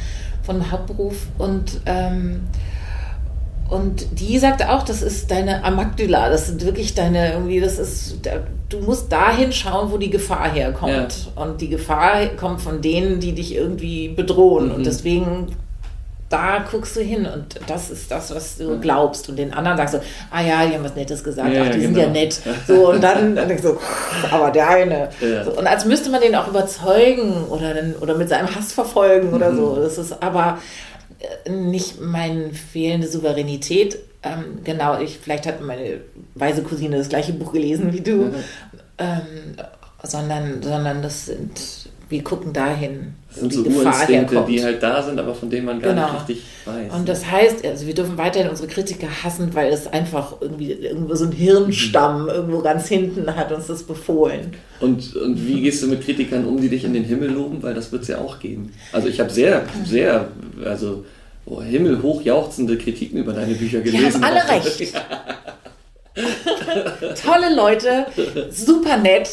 von 0.44 0.70
Hauptberuf 0.72 1.16
und 1.38 1.80
ähm, 1.86 2.42
und 3.69 4.19
die 4.19 4.38
sagte 4.39 4.69
auch, 4.71 4.84
das 4.84 5.02
ist 5.02 5.32
deine 5.32 5.63
Amygdala, 5.63 6.30
das 6.30 6.47
sind 6.47 6.63
wirklich 6.65 6.93
deine, 6.93 7.34
irgendwie, 7.34 7.60
das 7.60 7.80
ist, 7.80 8.17
du 8.69 8.80
musst 8.80 9.12
dahin 9.12 9.52
schauen, 9.52 9.91
wo 9.91 9.97
die 9.97 10.10
Gefahr 10.10 10.52
herkommt. 10.52 11.32
Und 11.36 11.62
die 11.62 11.69
Gefahr 11.69 12.28
kommt 12.38 12.62
von 12.62 12.82
denen, 12.82 13.19
die 13.19 13.34
dich 13.34 13.56
irgendwie 13.56 14.10
bedrohen. 14.10 14.69
Und 14.71 14.86
deswegen, 14.86 15.47
da 16.30 16.65
guckst 16.69 16.95
du 16.95 17.02
hin 17.02 17.28
und 17.32 17.60
das 17.67 17.89
ist 17.91 18.10
das, 18.10 18.34
was 18.34 18.58
du 18.58 18.80
glaubst. 18.80 19.30
Und 19.30 19.38
den 19.38 19.54
anderen 19.54 19.78
sagst 19.78 19.93
du, 19.95 19.99
ah 20.32 20.41
ja, 20.41 20.65
die 20.65 20.73
haben 20.73 20.84
was 20.84 20.95
Nettes 20.95 21.23
gesagt, 21.23 21.54
Ja, 21.54 21.62
ach, 21.63 21.69
die 21.69 21.78
ja, 21.78 21.82
sind 21.84 21.93
genau. 21.93 22.08
ja 22.08 22.12
nett. 22.12 22.41
So, 22.67 22.89
und 22.89 23.04
dann, 23.04 23.36
dann 23.36 23.47
denkst 23.47 23.63
du, 23.63 23.78
aber 24.32 24.49
der 24.52 24.67
eine. 24.67 25.10
Ja. 25.21 25.43
So, 25.45 25.52
und 25.52 25.67
als 25.67 25.86
müsste 25.86 26.10
man 26.10 26.21
den 26.21 26.36
auch 26.36 26.47
überzeugen 26.47 27.45
oder, 27.49 27.73
oder 28.02 28.15
mit 28.15 28.30
seinem 28.30 28.54
Hass 28.54 28.73
verfolgen 28.73 29.30
Mhm. 29.30 29.34
oder 29.36 29.56
so. 29.56 29.76
Das 29.76 29.97
ist 29.99 30.21
aber 30.23 30.58
nicht 31.49 32.01
meine 32.01 32.53
fehlende 32.53 33.07
Souveränität. 33.07 33.99
Ähm, 34.23 34.59
genau, 34.63 34.99
ich, 34.99 35.17
vielleicht 35.19 35.45
hat 35.45 35.62
meine 35.62 36.01
weise 36.36 36.63
Cousine 36.63 36.97
das 36.97 37.09
gleiche 37.09 37.33
Buch 37.33 37.53
gelesen 37.53 37.93
wie 37.93 38.01
du, 38.01 38.33
ähm, 38.97 39.55
sondern, 40.03 40.62
sondern 40.62 41.01
das 41.01 41.25
sind 41.27 41.89
wir 42.13 42.23
gucken 42.23 42.54
dahin. 42.54 43.15
Das 43.30 43.39
sind 43.39 43.52
so 43.54 43.63
die 43.63 43.69
Urinstinkte, 43.71 44.45
die 44.47 44.63
halt 44.63 44.82
da 44.82 45.02
sind, 45.02 45.19
aber 45.19 45.34
von 45.36 45.49
denen 45.49 45.65
man 45.65 45.82
gar 45.82 45.93
Genau. 45.93 46.13
nicht 46.13 46.30
richtig 46.30 46.43
weiß. 46.65 46.93
Und 46.93 47.10
das 47.10 47.30
heißt, 47.30 47.65
also 47.65 47.88
wir 47.88 47.93
dürfen 47.95 48.17
weiterhin 48.17 48.49
unsere 48.49 48.67
Kritiker 48.69 49.08
hassen, 49.23 49.49
weil 49.54 49.73
es 49.73 49.88
einfach 49.88 50.36
irgendwie 50.39 50.71
irgendwo 50.71 51.15
so 51.15 51.26
ein 51.26 51.32
Hirnstamm 51.32 52.30
irgendwo 52.30 52.60
ganz 52.60 52.88
hinten 52.88 53.36
hat 53.36 53.52
uns 53.52 53.67
das 53.67 53.84
befohlen. 53.84 54.54
Und, 54.80 55.15
und 55.15 55.47
wie 55.47 55.62
gehst 55.62 55.82
du 55.84 55.88
mit 55.88 56.06
Kritikern 56.06 56.45
um, 56.45 56.62
die 56.62 56.69
dich 56.69 56.84
in 56.86 56.93
den 56.93 57.04
Himmel 57.04 57.32
loben? 57.32 57.62
Weil 57.63 57.73
das 57.73 57.91
wird 57.91 58.04
es 58.04 58.08
ja 58.10 58.19
auch 58.19 58.39
geben. 58.39 58.71
Also 58.91 59.08
ich 59.08 59.19
habe 59.19 59.30
sehr, 59.32 59.63
sehr, 59.86 60.28
also 60.63 61.04
oh, 61.45 61.62
himmelhoch 61.62 62.21
jauchzende 62.21 62.78
Kritiken 62.78 63.17
über 63.17 63.34
deine 63.34 63.56
Bücher 63.56 63.80
Die 63.80 63.91
gelesen. 63.91 64.23
haben 64.23 64.23
alle 64.23 64.47
recht. 64.49 64.93
Tolle 67.26 67.56
Leute, 67.56 68.06
super 68.52 68.97
nett, 68.97 69.30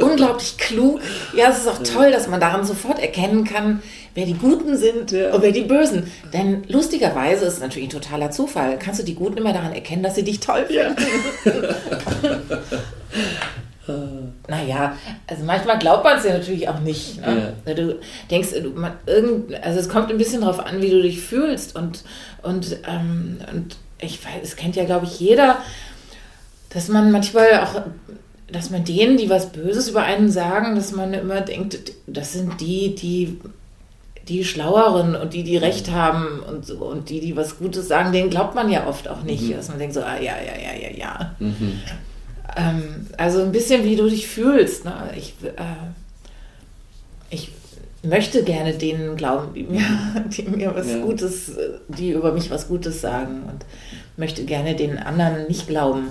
unglaublich 0.00 0.56
klug. 0.56 1.00
Ja, 1.36 1.50
es 1.50 1.58
ist 1.58 1.68
auch 1.68 1.82
toll, 1.82 2.10
dass 2.10 2.26
man 2.28 2.40
daran 2.40 2.64
sofort 2.64 2.98
erkennen 2.98 3.44
kann, 3.44 3.82
wer 4.14 4.24
die 4.24 4.34
Guten 4.34 4.76
sind 4.76 5.12
Ja. 5.12 5.34
und 5.34 5.42
wer 5.42 5.52
die 5.52 5.62
Bösen. 5.64 6.10
Denn 6.32 6.64
lustigerweise 6.68 7.44
ist 7.44 7.54
es 7.54 7.60
natürlich 7.60 7.88
ein 7.88 8.00
totaler 8.00 8.30
Zufall. 8.30 8.78
Kannst 8.78 9.00
du 9.00 9.04
die 9.04 9.14
Guten 9.14 9.36
immer 9.36 9.52
daran 9.52 9.72
erkennen, 9.72 10.02
dass 10.02 10.14
sie 10.14 10.24
dich 10.24 10.40
toll 10.40 10.64
finden? 10.66 10.96
Naja, 14.46 14.96
also 15.26 15.42
manchmal 15.44 15.76
glaubt 15.78 16.04
man 16.04 16.16
es 16.16 16.24
ja 16.24 16.32
natürlich 16.32 16.68
auch 16.68 16.78
nicht. 16.80 17.20
Ne? 17.20 17.52
Du 17.64 17.98
denkst, 18.30 18.50
du, 18.62 18.70
man, 18.70 18.92
irgend, 19.06 19.52
also 19.64 19.80
es 19.80 19.88
kommt 19.88 20.08
ein 20.10 20.18
bisschen 20.18 20.42
darauf 20.42 20.60
an, 20.64 20.80
wie 20.80 20.90
du 20.90 21.02
dich 21.02 21.20
fühlst. 21.20 21.74
Und, 21.74 22.04
und, 22.42 22.76
ähm, 22.88 23.38
und 23.52 23.76
ich 24.00 24.24
weiß, 24.24 24.34
es 24.42 24.54
kennt 24.54 24.76
ja, 24.76 24.84
glaube 24.84 25.06
ich, 25.06 25.18
jeder, 25.18 25.58
dass 26.72 26.88
man 26.88 27.12
manchmal 27.12 27.60
auch, 27.60 27.82
dass 28.50 28.70
man 28.70 28.84
denen, 28.84 29.16
die 29.16 29.30
was 29.30 29.52
Böses 29.52 29.88
über 29.88 30.02
einen 30.02 30.30
sagen, 30.30 30.74
dass 30.74 30.92
man 30.92 31.14
immer 31.14 31.40
denkt, 31.40 31.92
das 32.06 32.32
sind 32.32 32.60
die, 32.60 32.94
die 32.94 33.38
die 34.28 34.44
Schlaueren 34.44 35.16
und 35.16 35.34
die, 35.34 35.42
die 35.42 35.56
Recht 35.56 35.90
haben 35.90 36.40
und 36.40 36.64
so 36.64 36.76
und 36.76 37.10
die, 37.10 37.20
die 37.20 37.36
was 37.36 37.58
Gutes 37.58 37.88
sagen, 37.88 38.12
denen 38.12 38.30
glaubt 38.30 38.54
man 38.54 38.70
ja 38.70 38.86
oft 38.86 39.08
auch 39.08 39.22
nicht. 39.22 39.52
Dass 39.52 39.68
man 39.68 39.78
denkt 39.78 39.94
so, 39.94 40.00
ah 40.02 40.16
ja, 40.16 40.34
ja, 40.36 40.56
ja, 40.56 40.90
ja, 40.90 40.96
ja. 40.96 41.36
Ähm, 42.56 43.06
also 43.16 43.42
ein 43.42 43.52
bisschen 43.52 43.84
wie 43.84 43.96
du 43.96 44.08
dich 44.08 44.28
fühlst. 44.28 44.84
Ne? 44.84 44.94
Ich, 45.16 45.34
äh, 45.42 45.62
ich 47.30 47.50
möchte 48.02 48.44
gerne 48.44 48.74
denen 48.74 49.16
glauben, 49.16 49.54
die 49.54 49.64
mir, 49.64 49.82
die 50.36 50.42
mir 50.42 50.74
was 50.74 50.88
Ja. 50.88 50.98
Gutes, 50.98 51.52
die 51.88 52.10
über 52.10 52.32
mich 52.32 52.50
was 52.50 52.68
Gutes 52.68 53.00
sagen 53.00 53.42
und 53.50 53.64
möchte 54.16 54.44
gerne 54.44 54.76
den 54.76 54.98
anderen 54.98 55.48
nicht 55.48 55.66
glauben. 55.66 56.10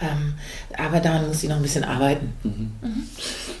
Ähm, 0.00 0.34
aber 0.76 1.00
daran 1.00 1.26
muss 1.26 1.42
ich 1.42 1.48
noch 1.48 1.56
ein 1.56 1.62
bisschen 1.62 1.84
arbeiten. 1.84 2.32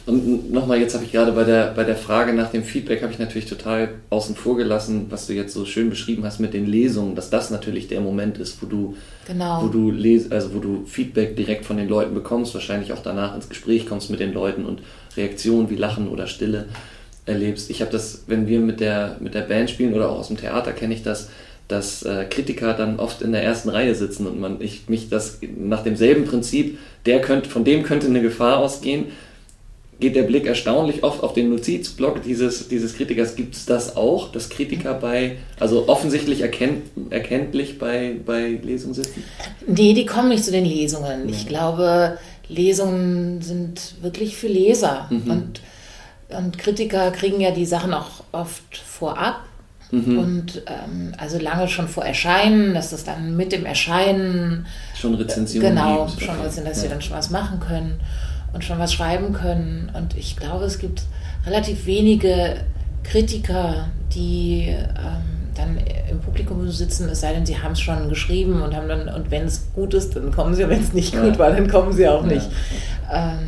Und 0.06 0.52
nochmal, 0.52 0.78
jetzt 0.78 0.94
habe 0.94 1.04
ich 1.04 1.10
gerade 1.12 1.32
bei 1.32 1.44
der, 1.44 1.72
bei 1.74 1.82
der 1.82 1.96
Frage 1.96 2.32
nach 2.32 2.50
dem 2.50 2.62
Feedback, 2.62 3.02
habe 3.02 3.12
ich 3.12 3.18
natürlich 3.18 3.46
total 3.48 3.88
außen 4.10 4.36
vor 4.36 4.56
gelassen, 4.56 5.06
was 5.10 5.26
du 5.26 5.32
jetzt 5.32 5.52
so 5.54 5.64
schön 5.64 5.90
beschrieben 5.90 6.24
hast 6.24 6.38
mit 6.38 6.54
den 6.54 6.66
Lesungen, 6.66 7.14
dass 7.16 7.30
das 7.30 7.50
natürlich 7.50 7.88
der 7.88 8.00
Moment 8.00 8.38
ist, 8.38 8.62
wo 8.62 8.66
du, 8.66 8.96
Genau. 9.26 9.62
wo 9.64 9.68
du 9.68 9.90
les 9.90 10.30
also 10.30 10.54
wo 10.54 10.58
du 10.60 10.84
Feedback 10.86 11.34
direkt 11.36 11.64
von 11.64 11.76
den 11.76 11.88
Leuten 11.88 12.14
bekommst, 12.14 12.54
wahrscheinlich 12.54 12.92
auch 12.92 13.02
danach 13.02 13.34
ins 13.34 13.48
Gespräch 13.48 13.86
kommst 13.88 14.10
mit 14.10 14.20
den 14.20 14.32
Leuten 14.32 14.64
und 14.64 14.80
Reaktionen 15.16 15.70
wie 15.70 15.76
Lachen 15.76 16.08
oder 16.08 16.26
Stille 16.28 16.66
erlebst. 17.24 17.70
Ich 17.70 17.80
habe 17.80 17.90
das, 17.90 18.22
wenn 18.28 18.46
wir 18.46 18.60
mit 18.60 18.78
der, 18.78 19.16
mit 19.20 19.34
der 19.34 19.40
Band 19.42 19.70
spielen 19.70 19.94
oder 19.94 20.10
auch 20.10 20.18
aus 20.20 20.28
dem 20.28 20.36
Theater 20.36 20.72
kenne 20.72 20.94
ich 20.94 21.02
das, 21.02 21.30
dass 21.68 22.02
äh, 22.02 22.26
Kritiker 22.30 22.74
dann 22.74 22.98
oft 22.98 23.22
in 23.22 23.32
der 23.32 23.42
ersten 23.42 23.68
Reihe 23.68 23.94
sitzen 23.94 24.26
und 24.26 24.40
man 24.40 24.60
ich 24.60 24.88
mich 24.88 25.08
das 25.08 25.40
nach 25.56 25.82
demselben 25.82 26.24
Prinzip, 26.24 26.78
der 27.06 27.20
könnte, 27.20 27.50
von 27.50 27.64
dem 27.64 27.82
könnte 27.82 28.06
eine 28.06 28.22
Gefahr 28.22 28.58
ausgehen, 28.58 29.06
geht 29.98 30.14
der 30.14 30.24
Blick 30.24 30.46
erstaunlich 30.46 31.02
oft 31.02 31.22
auf 31.22 31.32
den 31.32 31.50
Notizblock 31.50 32.22
dieses, 32.22 32.68
dieses 32.68 32.94
Kritikers. 32.94 33.34
Gibt 33.34 33.54
es 33.54 33.64
das 33.64 33.96
auch, 33.96 34.30
dass 34.30 34.50
Kritiker 34.50 34.94
bei, 34.94 35.38
also 35.58 35.88
offensichtlich 35.88 36.42
erkennt, 36.42 36.82
erkenntlich 37.10 37.78
bei, 37.78 38.16
bei 38.24 38.58
Lesungen 38.62 38.94
sitzen? 38.94 39.24
Nee, 39.66 39.94
die 39.94 40.04
kommen 40.04 40.28
nicht 40.28 40.44
zu 40.44 40.50
den 40.50 40.66
Lesungen. 40.66 41.28
Ich 41.28 41.48
glaube, 41.48 42.18
Lesungen 42.48 43.40
sind 43.40 43.94
wirklich 44.02 44.36
für 44.36 44.48
Leser. 44.48 45.08
Und, 45.10 45.60
und 46.28 46.58
Kritiker 46.58 47.10
kriegen 47.10 47.40
ja 47.40 47.50
die 47.50 47.66
Sachen 47.66 47.94
auch 47.94 48.22
oft 48.32 48.76
vorab. 48.76 49.40
Und 49.92 50.62
ähm, 50.66 51.12
also 51.16 51.38
lange 51.38 51.68
schon 51.68 51.86
vor 51.88 52.04
Erscheinen, 52.04 52.74
dass 52.74 52.90
das 52.90 53.04
dann 53.04 53.36
mit 53.36 53.52
dem 53.52 53.64
Erscheinen 53.64 54.66
Schon 54.94 55.14
Rezensionen 55.14 55.68
genau 55.76 56.06
gibt. 56.06 56.22
schon 56.22 56.34
Okay. 56.34 56.44
dass 56.64 56.76
Ja. 56.78 56.82
sie 56.82 56.88
dann 56.88 57.00
schon 57.02 57.16
was 57.16 57.30
machen 57.30 57.60
können 57.60 58.00
und 58.52 58.64
schon 58.64 58.78
was 58.80 58.92
schreiben 58.92 59.32
können. 59.32 59.90
Und 59.96 60.16
ich 60.16 60.36
glaube, 60.36 60.64
es 60.64 60.78
gibt 60.78 61.02
relativ 61.46 61.86
wenige 61.86 62.56
Kritiker, 63.04 63.88
die 64.12 64.68
ähm, 64.68 65.22
dann 65.54 65.78
im 66.10 66.20
Publikum 66.20 66.68
sitzen, 66.70 67.08
es 67.08 67.20
sei 67.20 67.32
denn, 67.32 67.46
sie 67.46 67.58
haben 67.62 67.72
es 67.72 67.80
schon 67.80 68.08
geschrieben 68.08 68.62
und 68.62 68.74
haben 68.74 68.88
dann, 68.88 69.08
und 69.08 69.30
wenn 69.30 69.44
es 69.44 69.68
gut 69.74 69.94
ist, 69.94 70.16
dann 70.16 70.32
kommen 70.32 70.54
sie, 70.54 70.68
wenn 70.68 70.82
es 70.82 70.92
nicht 70.92 71.14
Ja. 71.14 71.22
gut 71.22 71.38
war, 71.38 71.50
dann 71.50 71.68
kommen 71.68 71.92
sie 71.92 72.08
auch 72.08 72.22
Ja. 72.26 72.32
nicht. 72.32 72.48
Ähm, 73.12 73.38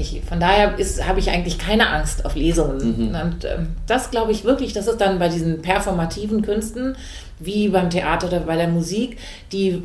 ich, 0.00 0.22
von 0.26 0.40
daher 0.40 0.76
habe 1.06 1.20
ich 1.20 1.30
eigentlich 1.30 1.58
keine 1.58 1.90
Angst 1.90 2.24
auf 2.24 2.34
Lesungen. 2.34 2.78
Mhm. 2.78 3.14
Und 3.14 3.44
ähm, 3.44 3.68
das 3.86 4.10
glaube 4.10 4.32
ich 4.32 4.44
wirklich, 4.44 4.72
das 4.72 4.86
ist 4.86 5.00
dann 5.00 5.18
bei 5.18 5.28
diesen 5.28 5.62
performativen 5.62 6.42
Künsten, 6.42 6.96
wie 7.40 7.68
beim 7.68 7.90
Theater 7.90 8.28
oder 8.28 8.40
bei 8.40 8.56
der 8.56 8.68
Musik, 8.68 9.16
die 9.50 9.82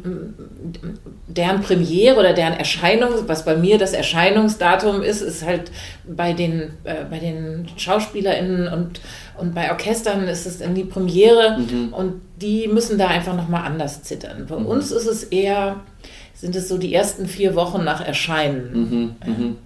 deren 1.27 1.61
Premiere 1.61 2.19
oder 2.19 2.33
deren 2.33 2.53
Erscheinung, 2.53 3.11
was 3.27 3.45
bei 3.45 3.55
mir 3.55 3.77
das 3.77 3.93
Erscheinungsdatum 3.93 5.01
ist, 5.01 5.21
ist 5.21 5.45
halt 5.45 5.71
bei 6.05 6.33
den, 6.33 6.73
äh, 6.83 7.05
bei 7.09 7.19
den 7.19 7.67
SchauspielerInnen 7.77 8.67
und, 8.67 8.99
und 9.37 9.55
bei 9.55 9.71
Orchestern 9.71 10.27
ist 10.27 10.45
es 10.45 10.59
dann 10.59 10.75
die 10.75 10.83
Premiere 10.83 11.59
und 11.91 12.21
die 12.41 12.67
müssen 12.67 12.97
da 12.97 13.07
einfach 13.07 13.35
nochmal 13.35 13.65
anders 13.65 14.03
zittern. 14.03 14.45
Bei 14.47 14.55
uns 14.55 14.91
ist 14.91 15.07
es 15.07 15.23
eher, 15.23 15.77
sind 16.33 16.55
es 16.55 16.67
so 16.67 16.77
die 16.77 16.93
ersten 16.93 17.25
vier 17.25 17.55
Wochen 17.55 17.83
nach 17.85 18.05
Erscheinen. 18.05 18.73
Mhm, 18.73 19.15
mhm. 19.25 19.57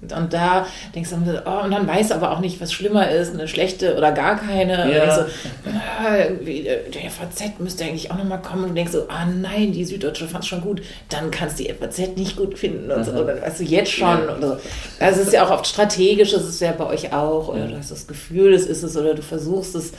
Und, 0.00 0.32
da 0.32 0.66
denkst 0.94 1.10
du, 1.10 1.42
oh, 1.44 1.64
und 1.64 1.72
dann 1.72 1.86
weiß 1.88 2.12
aber 2.12 2.30
auch 2.30 2.38
nicht, 2.38 2.60
was 2.60 2.72
schlimmer 2.72 3.10
ist, 3.10 3.34
eine 3.34 3.48
schlechte 3.48 3.96
oder 3.96 4.12
gar 4.12 4.38
keine. 4.38 4.94
Ja. 4.94 5.14
so, 5.14 5.22
ah, 5.66 6.16
irgendwie, 6.18 6.62
der 6.62 7.10
FAZ 7.10 7.58
müsste 7.58 7.84
eigentlich 7.84 8.10
auch 8.12 8.16
nochmal 8.16 8.40
kommen. 8.40 8.62
Und 8.62 8.68
du 8.70 8.74
denkst 8.76 8.92
so, 8.92 9.06
ah 9.08 9.26
nein, 9.26 9.72
die 9.72 9.84
Süddeutsche 9.84 10.28
fand 10.28 10.44
es 10.44 10.48
schon 10.48 10.60
gut, 10.60 10.82
dann 11.08 11.32
kannst 11.32 11.58
du 11.58 11.64
die 11.64 11.72
FAZ 11.72 11.98
nicht 12.16 12.36
gut 12.36 12.56
finden 12.56 12.90
und 12.92 13.04
so. 13.04 13.10
Aha. 13.10 13.20
Und 13.20 13.26
dann 13.26 13.42
weißt 13.42 13.58
du 13.58 13.64
jetzt 13.64 13.90
schon. 13.90 14.06
Ja. 14.08 14.36
So. 14.40 14.56
Also 15.00 15.20
es 15.20 15.26
ist 15.26 15.32
ja 15.32 15.44
auch 15.44 15.50
oft 15.50 15.66
strategisch, 15.66 16.30
das 16.30 16.44
ist 16.48 16.60
ja 16.60 16.70
bei 16.72 16.86
euch 16.86 17.12
auch. 17.12 17.48
Oder 17.48 17.60
Ja. 17.60 17.66
du 17.66 17.76
hast 17.78 17.90
das 17.90 18.06
Gefühl, 18.06 18.54
es 18.54 18.66
ist 18.66 18.84
es, 18.84 18.96
oder 18.96 19.14
du 19.14 19.22
versuchst 19.22 19.74
es 19.74 19.92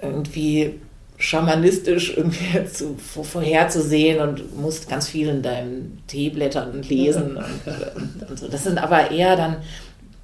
irgendwie 0.00 0.80
schamanistisch 1.18 2.16
irgendwie 2.16 2.64
zu, 2.72 2.96
vor- 2.96 3.24
vorherzusehen 3.24 4.20
und 4.20 4.56
musst 4.60 4.88
ganz 4.88 5.08
viel 5.08 5.28
in 5.28 5.42
deinem 5.42 5.98
Tee 6.06 6.30
blättern 6.30 6.72
und 6.72 6.88
lesen. 6.88 7.36
Und, 7.96 8.20
und, 8.22 8.30
und 8.30 8.38
so. 8.38 8.48
Das 8.48 8.64
sind 8.64 8.78
aber 8.78 9.10
eher 9.10 9.36
dann, 9.36 9.56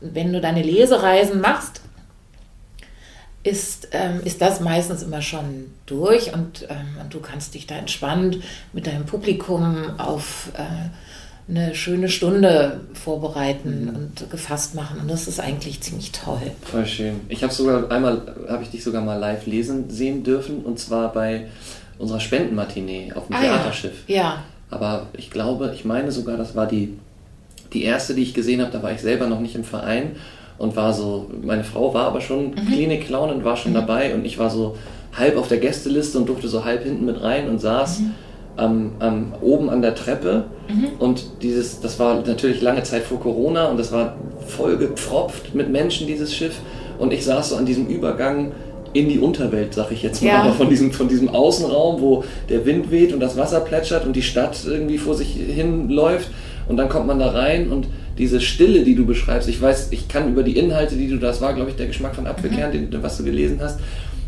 wenn 0.01 0.33
du 0.33 0.41
deine 0.41 0.63
Lesereisen 0.63 1.41
machst, 1.41 1.81
ist, 3.45 3.89
ähm, 3.93 4.21
ist 4.25 4.41
das 4.41 4.61
meistens 4.61 5.03
immer 5.03 5.21
schon 5.21 5.73
durch 5.87 6.33
und, 6.33 6.67
ähm, 6.71 6.97
und 7.01 7.13
du 7.13 7.21
kannst 7.21 7.55
dich 7.55 7.67
da 7.67 7.75
entspannt 7.77 8.39
mit 8.73 8.87
deinem 8.87 9.05
Publikum 9.05 9.99
auf 9.99 10.51
äh, 10.57 10.63
eine 11.55 11.75
schöne 11.75 12.09
Stunde 12.09 12.81
vorbereiten 12.95 13.91
und 13.95 14.31
gefasst 14.31 14.75
machen. 14.75 15.01
Und 15.01 15.11
das 15.11 15.29
ist 15.29 15.39
eigentlich 15.41 15.81
ziemlich 15.81 16.13
toll. 16.13 16.41
Voll 16.63 16.87
schön. 16.87 17.21
Ich 17.29 17.43
habe 17.43 17.53
sogar 17.53 17.91
einmal, 17.91 18.23
habe 18.49 18.63
ich 18.63 18.71
dich 18.71 18.83
sogar 18.83 19.03
mal 19.03 19.17
live 19.19 19.47
lesen 19.47 19.91
sehen 19.91 20.23
dürfen 20.25 20.59
und 20.61 20.79
zwar 20.79 21.13
bei 21.13 21.47
unserer 21.99 22.21
Spendenmatinee 22.21 23.13
auf 23.15 23.27
dem 23.27 23.37
Ah, 23.37 23.45
ja. 23.45 23.53
Theaterschiff. 23.59 23.93
Ja. 24.07 24.43
Aber 24.71 25.07
ich 25.17 25.31
glaube, 25.31 25.73
ich 25.75 25.85
meine 25.85 26.11
sogar, 26.11 26.37
das 26.37 26.57
war 26.57 26.67
die, 26.67 26.97
die 27.73 27.85
erste, 27.85 28.15
die 28.15 28.23
ich 28.23 28.33
gesehen 28.35 28.61
habe. 28.63 28.73
Da 28.73 28.83
war 28.83 28.93
ich 28.93 29.01
selber 29.01 29.27
noch 29.27 29.41
nicht 29.41 29.55
im 29.55 29.65
Verein 29.65 30.17
und 30.59 30.75
war 30.77 30.93
so, 30.95 31.31
meine 31.43 31.65
Frau 31.65 31.93
war 31.93 32.07
aber 32.07 32.21
schon 32.21 32.51
Mhm. 32.51 32.67
Klinik-Clown 32.73 33.31
und 33.31 33.45
war 33.45 33.57
schon 33.57 33.75
dabei 33.75 34.15
und 34.15 34.25
ich 34.25 34.39
war 34.39 34.49
so 34.51 34.77
halb 35.17 35.37
auf 35.37 35.49
der 35.49 35.59
Gästeliste 35.59 36.17
und 36.19 36.27
durfte 36.29 36.49
so 36.49 36.65
halb 36.65 36.85
hinten 36.85 37.05
mit 37.05 37.21
rein 37.23 37.49
und 37.49 37.61
saß 37.61 38.01
Mhm. 38.01 38.15
Am, 38.57 38.93
am, 38.99 39.33
oben 39.41 39.71
an 39.71 39.83
der 39.83 39.95
Treppe. 39.95 40.45
Und 40.99 41.25
dieses, 41.43 41.81
das 41.81 41.99
war 41.99 42.23
natürlich 42.27 42.61
lange 42.63 42.83
Zeit 42.83 43.03
vor 43.03 43.21
Corona 43.21 43.67
und 43.67 43.79
das 43.79 43.93
war 43.93 44.17
voll 44.47 44.77
gepfropft 44.77 45.55
mit 45.55 45.71
Menschen, 45.71 46.07
dieses 46.07 46.35
Schiff. 46.35 46.57
Und 46.99 47.13
ich 47.13 47.25
saß 47.25 47.51
so 47.51 47.57
an 47.57 47.67
diesem 47.67 47.87
Übergang 47.87 48.53
in 48.95 49.09
die 49.09 49.19
Unterwelt, 49.19 49.73
sag 49.75 49.91
ich 49.91 50.03
jetzt 50.03 50.23
mal, 50.23 50.29
Ja. 50.29 50.53
von 50.53 50.69
diesem, 50.69 50.93
von 50.93 51.09
diesem 51.09 51.31
Außenraum, 51.31 52.01
wo 52.01 52.25
der 52.51 52.65
Wind 52.67 52.91
weht 52.91 53.13
und 53.15 53.21
das 53.21 53.37
Wasser 53.37 53.61
plätschert 53.61 54.05
und 54.05 54.15
die 54.15 54.23
Stadt 54.23 54.57
irgendwie 54.67 54.99
vor 54.99 55.15
sich 55.15 55.29
hin 55.29 55.89
läuft 55.89 56.29
und 56.69 56.77
dann 56.77 56.89
kommt 56.91 57.07
man 57.07 57.19
da 57.19 57.31
rein 57.31 57.71
und 57.73 57.87
diese 58.19 58.43
Stille, 58.43 58.85
die 58.85 58.95
du 58.95 59.07
beschreibst, 59.07 59.49
ich 59.49 59.61
weiß, 59.63 59.89
ich 59.93 60.09
kann 60.09 60.29
über 60.29 60.43
die 60.43 60.59
Inhalte, 60.59 60.97
die 60.97 61.09
du, 61.09 61.17
das 61.17 61.41
war, 61.41 61.55
glaube 61.55 61.71
ich, 61.71 61.77
der 61.77 61.87
Geschmack 61.87 62.15
von 62.15 62.27
Apfelkern, 62.27 62.71
den, 62.71 62.89
was 63.03 63.17
du 63.17 63.25
gelesen 63.25 63.59
hast, 63.63 63.81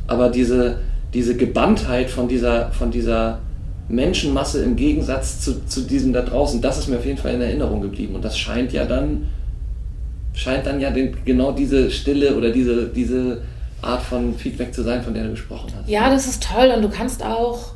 aber 0.07 0.31
diese, 0.31 0.79
diese 1.13 1.37
Gebanntheit 1.37 2.09
von 2.11 2.27
dieser, 2.27 2.71
von 2.73 2.91
dieser 2.91 3.41
Menschenmasse 3.89 4.63
im 4.63 4.77
Gegensatz 4.77 5.41
zu, 5.41 5.67
zu 5.67 5.83
diesem 5.83 6.13
da 6.13 6.23
draußen, 6.23 6.61
das 6.61 6.79
ist 6.79 6.89
mir 6.89 6.99
auf 6.99 7.07
jeden 7.07 7.19
Fall 7.19 7.35
in 7.35 7.41
Erinnerung 7.41 7.83
geblieben. 7.83 8.15
Und 8.15 8.25
das 8.25 8.39
scheint 8.39 8.73
ja 8.73 8.85
dann 8.85 9.27
scheint 10.35 10.67
dann 10.67 10.81
ja 10.81 10.91
den, 10.91 11.17
genau 11.25 11.53
diese 11.53 11.91
Stille 11.91 12.37
oder 12.37 12.51
diese, 12.51 12.89
diese 12.89 13.43
Art 13.81 14.03
von 14.03 14.35
Feedback 14.37 14.75
zu 14.75 14.83
sein, 14.83 15.03
von 15.03 15.15
der 15.15 15.25
du 15.25 15.31
gesprochen 15.31 15.73
hast. 15.77 15.89
Ja, 15.89 16.11
das 16.11 16.27
ist 16.27 16.43
toll. 16.43 16.73
Und 16.75 16.83
du 16.83 16.89
kannst 16.89 17.25
auch, 17.25 17.73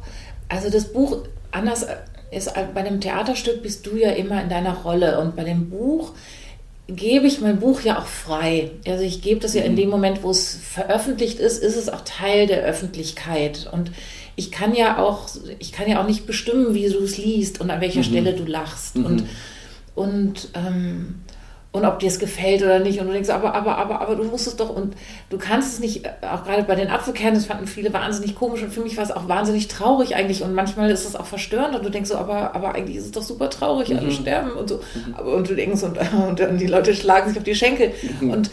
also 0.49 0.71
das 0.71 0.92
Buch, 0.92 1.25
anders 1.53 1.87
ist 2.31 2.53
bei 2.75 2.83
dem 2.83 3.01
Theaterstück 3.01 3.62
bist 3.62 3.87
du 3.87 3.97
ja 3.97 4.11
immer 4.11 4.42
in 4.42 4.49
deiner 4.49 4.75
Rolle. 4.75 5.21
Und 5.21 5.37
bei 5.37 5.44
dem 5.44 5.71
Buch 5.71 6.12
gebe 6.88 7.27
ich 7.27 7.40
mein 7.40 7.61
Buch 7.61 7.83
ja 7.83 7.99
auch 7.99 8.07
frei. 8.07 8.71
Also 8.87 9.05
ich 9.05 9.23
gebe 9.23 9.40
das 9.40 9.55
ja 9.55 9.62
in 9.62 9.77
dem 9.77 9.88
Moment, 9.88 10.23
wo 10.23 10.31
es 10.31 10.57
veröffentlicht 10.57 11.38
ist, 11.38 11.62
ist 11.62 11.77
es 11.77 11.88
auch 11.88 12.01
Teil 12.05 12.47
der 12.47 12.62
Öffentlichkeit. 12.62 13.68
Und 13.71 13.92
ich 14.38 14.53
kann 14.53 14.72
ja 14.72 14.98
auch, 14.98 15.29
ich 15.59 15.72
kann 15.72 15.90
ja 15.90 16.01
auch 16.01 16.07
nicht 16.07 16.24
bestimmen, 16.24 16.72
wie 16.72 16.88
du 16.88 17.01
es 17.01 17.18
liest 17.18 17.61
und 17.61 17.70
an 17.70 17.81
welcher 17.81 18.05
Stelle 18.05 18.35
du 18.35 18.44
lachst. 18.44 18.96
Und 18.96 19.24
und 19.96 20.51
ähm, 20.55 21.16
und 21.70 21.85
ob 21.85 21.98
dir 21.98 22.07
es 22.07 22.18
gefällt 22.18 22.62
oder 22.62 22.79
nicht. 22.79 22.98
Und 23.01 23.09
du 23.09 23.12
denkst, 23.12 23.29
aber, 23.29 23.55
aber, 23.55 23.77
aber, 23.77 24.01
aber 24.01 24.16
du 24.16 24.24
musst 24.24 24.46
es 24.46 24.57
doch 24.57 24.70
und 24.70 24.94
du 25.29 25.38
kannst 25.38 25.74
es 25.74 25.81
nicht, 25.81 26.07
äh, 26.07 26.11
auch 26.22 26.44
gerade 26.44 26.62
bei 26.62 26.74
den 26.74 26.88
Apfelkernen, 26.88 27.35
das 27.35 27.44
fanden 27.44 27.66
viele 27.66 27.92
wahnsinnig 27.92 28.37
komisch 28.37 28.62
und 28.62 28.72
für 28.72 28.81
mich 28.81 28.96
war 28.96 29.05
es 29.05 29.11
auch 29.11 29.29
wahnsinnig 29.29 29.68
traurig 29.68 30.16
eigentlich. 30.16 30.42
Und 30.42 30.55
manchmal 30.55 30.90
ist 30.90 31.05
es 31.05 31.14
auch 31.14 31.27
verstörend 31.27 31.77
und 31.77 31.85
du 31.85 31.90
denkst 31.90 32.11
so, 32.11 32.16
aber, 32.16 32.55
aber 32.55 32.74
eigentlich 32.74 32.96
ist 32.96 33.07
es 33.07 33.11
doch 33.11 33.22
super 33.22 33.51
traurig, 33.51 33.94
alle 33.94 34.11
sterben 34.11 34.53
und 34.53 34.68
so. 34.68 34.81
Aber, 35.14 35.35
und 35.35 35.51
du 35.51 35.55
denkst 35.55 35.83
und, 35.83 35.98
und 36.29 36.40
dann 36.40 36.59
die 36.59 36.66
Leute 36.66 36.94
schlagen 36.94 37.29
sich 37.29 37.38
auf 37.38 37.44
die 37.44 37.55
Schenkel. 37.55 37.92
Und 38.20 38.51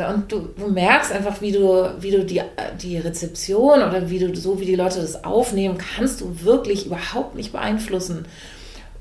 und 0.00 0.32
du, 0.32 0.48
du 0.56 0.68
merkst 0.68 1.12
einfach, 1.12 1.40
wie 1.40 1.52
du, 1.52 1.90
wie 2.00 2.10
du 2.10 2.24
die, 2.24 2.40
die 2.80 2.98
Rezeption 2.98 3.82
oder 3.82 4.08
wie 4.08 4.18
du 4.18 4.34
so 4.34 4.60
wie 4.60 4.64
die 4.64 4.76
Leute 4.76 5.00
das 5.00 5.24
aufnehmen, 5.24 5.78
kannst 5.78 6.20
du 6.20 6.42
wirklich 6.42 6.86
überhaupt 6.86 7.34
nicht 7.34 7.52
beeinflussen. 7.52 8.26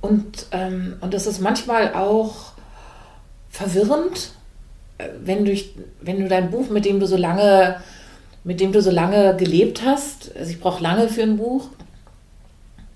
Und, 0.01 0.47
ähm, 0.51 0.97
und 1.01 1.13
das 1.13 1.27
ist 1.27 1.39
manchmal 1.39 1.93
auch 1.93 2.53
verwirrend, 3.49 4.31
äh, 4.97 5.09
wenn, 5.23 5.45
durch, 5.45 5.75
wenn 6.01 6.19
du 6.19 6.27
dein 6.27 6.49
Buch, 6.49 6.69
mit 6.69 6.85
dem 6.85 6.99
du 6.99 7.05
so 7.05 7.17
lange, 7.17 7.77
mit 8.43 8.59
dem 8.59 8.71
du 8.71 8.81
so 8.81 8.91
lange 8.91 9.35
gelebt 9.37 9.83
hast, 9.85 10.35
also 10.35 10.49
ich 10.49 10.59
brauche 10.59 10.81
lange 10.81 11.07
für 11.07 11.21
ein 11.21 11.37
Buch, 11.37 11.69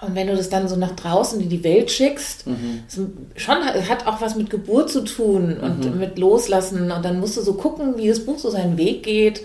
und 0.01 0.13
wenn 0.13 0.27
du 0.27 0.35
das 0.35 0.49
dann 0.49 0.67
so 0.67 0.75
nach 0.75 0.91
draußen 0.91 1.39
in 1.39 1.49
die 1.49 1.63
Welt 1.63 1.89
schickst, 1.89 2.45
es 2.87 2.99
schon 3.41 3.57
hat 3.63 4.07
auch 4.07 4.19
was 4.19 4.35
mit 4.35 4.49
Geburt 4.49 4.89
zu 4.89 5.01
tun 5.05 5.57
und 5.57 5.97
mit 5.97 6.19
Loslassen. 6.19 6.91
Und 6.91 7.05
dann 7.05 7.19
musst 7.19 7.37
du 7.37 7.41
so 7.41 7.53
gucken, 7.53 7.97
wie 7.97 8.09
das 8.09 8.19
Buch 8.19 8.37
so 8.37 8.49
seinen 8.49 8.77
Weg 8.77 9.03
geht 9.03 9.43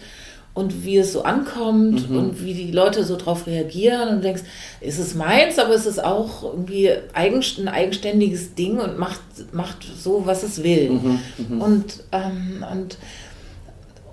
und 0.53 0.85
wie 0.85 0.97
es 0.97 1.13
so 1.13 1.23
ankommt 1.23 2.11
und 2.17 2.45
wie 2.45 2.55
die 2.55 2.73
Leute 2.73 3.05
so 3.05 3.17
drauf 3.17 3.47
reagieren. 3.47 4.09
Und 4.09 4.17
du 4.17 4.23
denkst, 4.23 4.43
ist 4.81 4.99
es 4.99 5.15
meins, 5.15 5.59
aber 5.61 5.73
ist 5.73 5.87
es 5.87 6.01
auch 6.01 6.43
irgendwie 6.43 6.91
eigen, 7.13 7.45
ein 7.59 7.69
eigenständiges 7.69 8.57
Ding 8.57 8.81
und 8.81 8.99
macht, 8.99 9.21
macht 9.53 9.77
so, 10.03 10.27
was 10.27 10.43
es 10.43 10.65
will. 10.65 10.91
Und, 11.61 12.03
ähm, 12.11 12.65
und, 12.73 12.99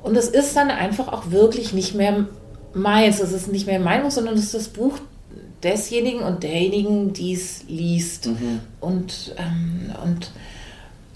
und 0.04 0.16
es 0.16 0.30
ist 0.30 0.56
dann 0.56 0.70
einfach 0.70 1.08
auch 1.08 1.32
wirklich 1.32 1.74
nicht 1.74 1.96
mehr 1.96 2.28
meins. 2.76 3.20
Es 3.20 3.32
ist 3.32 3.52
nicht 3.52 3.66
mehr 3.66 3.80
mein 3.80 4.04
Buch, 4.04 4.12
sondern 4.12 4.36
es 4.36 4.44
ist 4.44 4.54
das 4.54 4.68
Buch 4.68 5.00
desjenigen 5.72 6.22
und 6.22 6.44
derjenigen, 6.44 7.14
die 7.14 7.34
es 7.34 7.64
liest. 7.68 8.30
Und, 8.80 9.36
ähm, 9.38 9.92
und, 10.04 10.32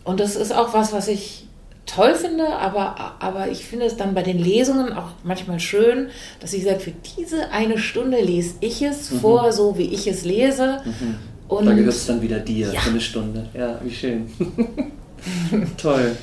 und 0.04 0.20
das 0.20 0.36
ist 0.36 0.52
auch 0.54 0.74
was, 0.74 0.92
was 0.94 1.08
ich 1.08 1.48
toll 1.86 2.16
finde, 2.16 2.48
aber, 2.48 3.16
aber 3.20 3.50
ich 3.50 3.66
finde 3.66 3.86
es 3.86 3.98
dann 3.98 4.14
bei 4.14 4.24
den 4.24 4.38
Lesungen 4.40 4.94
auch 4.94 5.10
manchmal 5.24 5.60
schön, 5.60 6.08
dass 6.40 6.54
ich 6.54 6.64
sage, 6.64 6.80
für 6.80 6.94
diese 7.18 7.50
eine 7.52 7.78
Stunde 7.78 8.22
lese 8.22 8.56
ich 8.62 8.82
es 8.82 9.10
vor, 9.10 9.52
so 9.52 9.78
wie 9.78 9.86
ich 9.94 10.08
es 10.08 10.24
lese. 10.24 10.82
Und 11.48 11.66
Da 11.66 11.74
gehört 11.74 11.94
es 11.94 12.06
dann 12.06 12.22
wieder 12.22 12.40
dir 12.40 12.72
Ja. 12.72 12.80
für 12.80 12.92
eine 12.92 13.02
Stunde. 13.02 13.50
Ja, 13.54 13.80
wie 13.84 13.94
schön. 13.94 14.30
Toll. 15.78 16.16